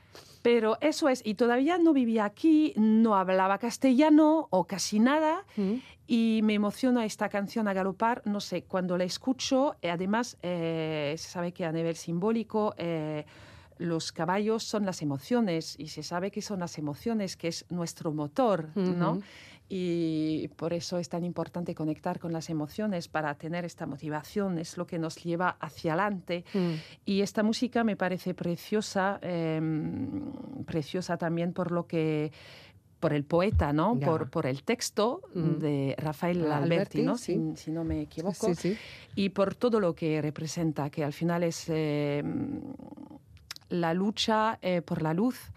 [0.45, 5.73] Pero eso es, y todavía no vivía aquí, no hablaba castellano o casi nada, Mm.
[6.05, 11.15] y me emociona esta canción a galopar, no sé, cuando la escucho, eh, además eh,
[11.17, 13.25] se sabe que a nivel simbólico eh,
[13.79, 18.11] los caballos son las emociones, y se sabe que son las emociones, que es nuestro
[18.11, 19.19] motor, ¿no?
[19.67, 24.77] Y por eso es tan importante conectar con las emociones para tener esta motivación, es
[24.77, 26.45] lo que nos lleva hacia adelante.
[26.53, 26.73] Mm.
[27.05, 29.59] Y esta música me parece preciosa, eh,
[30.65, 32.31] preciosa también por lo que
[32.99, 33.99] por el poeta, ¿no?
[33.99, 35.59] Por, por el texto Mm.
[35.59, 37.17] de Rafael Alberti, Alberti, ¿no?
[37.17, 37.33] sí.
[37.55, 38.47] Si, si no me equivoco.
[38.47, 38.77] Sí, sí.
[39.15, 42.23] Y por todo lo que representa, que al final es eh,
[43.69, 45.51] la lucha eh, por la luz,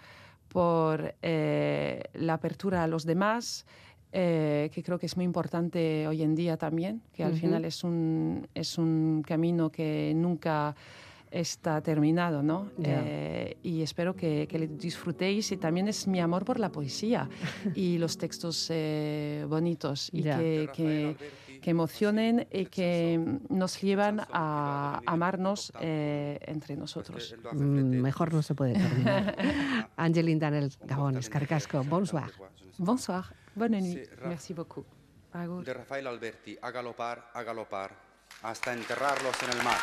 [0.49, 3.67] por eh, la apertura a los demás,
[4.13, 7.41] eh, que creo que es muy importante hoy en día también, que al Ujú.
[7.41, 10.75] final es un, es un camino que nunca
[11.31, 12.71] está terminado, ¿no?
[12.79, 13.03] Ya.
[13.05, 17.29] Eh, y espero que, que le disfrutéis y también es mi amor por la poesía
[17.75, 20.39] y los textos eh, bonitos y Ya.
[20.39, 21.17] que, que,
[21.61, 27.37] que emocionen y que nos llevan a amarnos eh, entre nosotros.
[27.53, 29.37] Mm, Mejor no se puede terminar.
[29.97, 32.31] Angeline Danel Gabón, Escarcasco, bonsoir.
[32.79, 33.25] Bonsoir,
[33.57, 34.85] bonne nuit, merci beaucoup.
[35.33, 37.91] De Rafael Alberti, a galopar, a galopar,
[38.43, 39.79] hasta enterrarlos en el mar.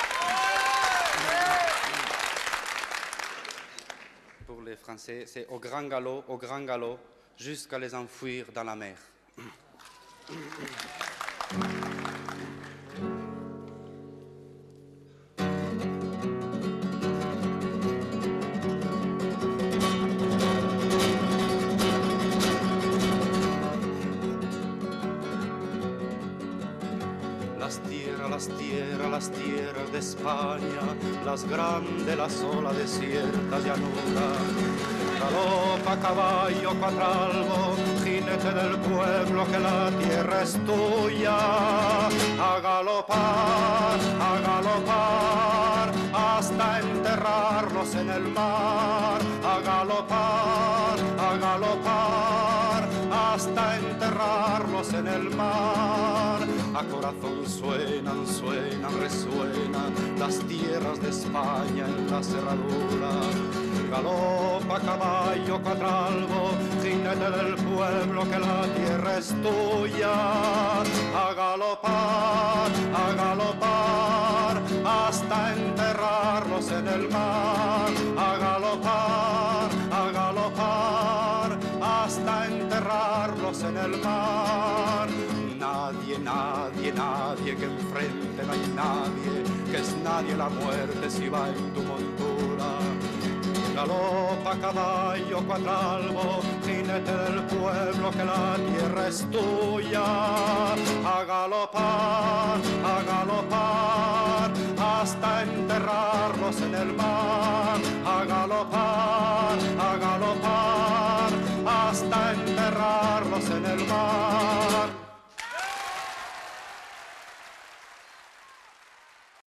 [4.48, 7.00] Pour les Français, c'est au grand galop, au grand galop,
[7.38, 8.98] jusqu'à les enfouir dans la mer.
[27.66, 30.86] Las tierras, las tierras, las tierras de España,
[31.26, 34.28] las grandes, las olas desiertas llanura.
[35.20, 41.38] Galopa caballo cuatralbo, jinete del pueblo, que la tierra es tuya.
[42.40, 49.22] A galopar, a galopar, hasta enterrarlos en el mar.
[49.44, 56.45] A galopar, a galopar, hasta enterrarlos en el mar.
[56.76, 63.12] A corazón suenan, suenan, resuenan las tierras de España en la cerradura.
[63.90, 66.52] Galopa caballo cuatralbo,
[66.84, 70.82] jinete del pueblo, que la tierra es tuya.
[71.16, 77.92] A galopar, a galopar, hasta enterrarlos en el mar.
[78.18, 84.45] A galopar, a galopar, hasta enterrarlos en el mar
[86.26, 89.36] nadie, nadie que enfrente, no hay nadie,
[89.72, 92.70] que es nadie la muerte si va en tu montura.
[93.76, 100.06] Galopa, caballo, cuatralbo, jinete del pueblo, que la tierra es tuya.
[101.16, 102.60] A galopar,
[102.94, 107.80] a galopar, hasta enterrarlos en el mar.
[108.06, 109.58] A galopar,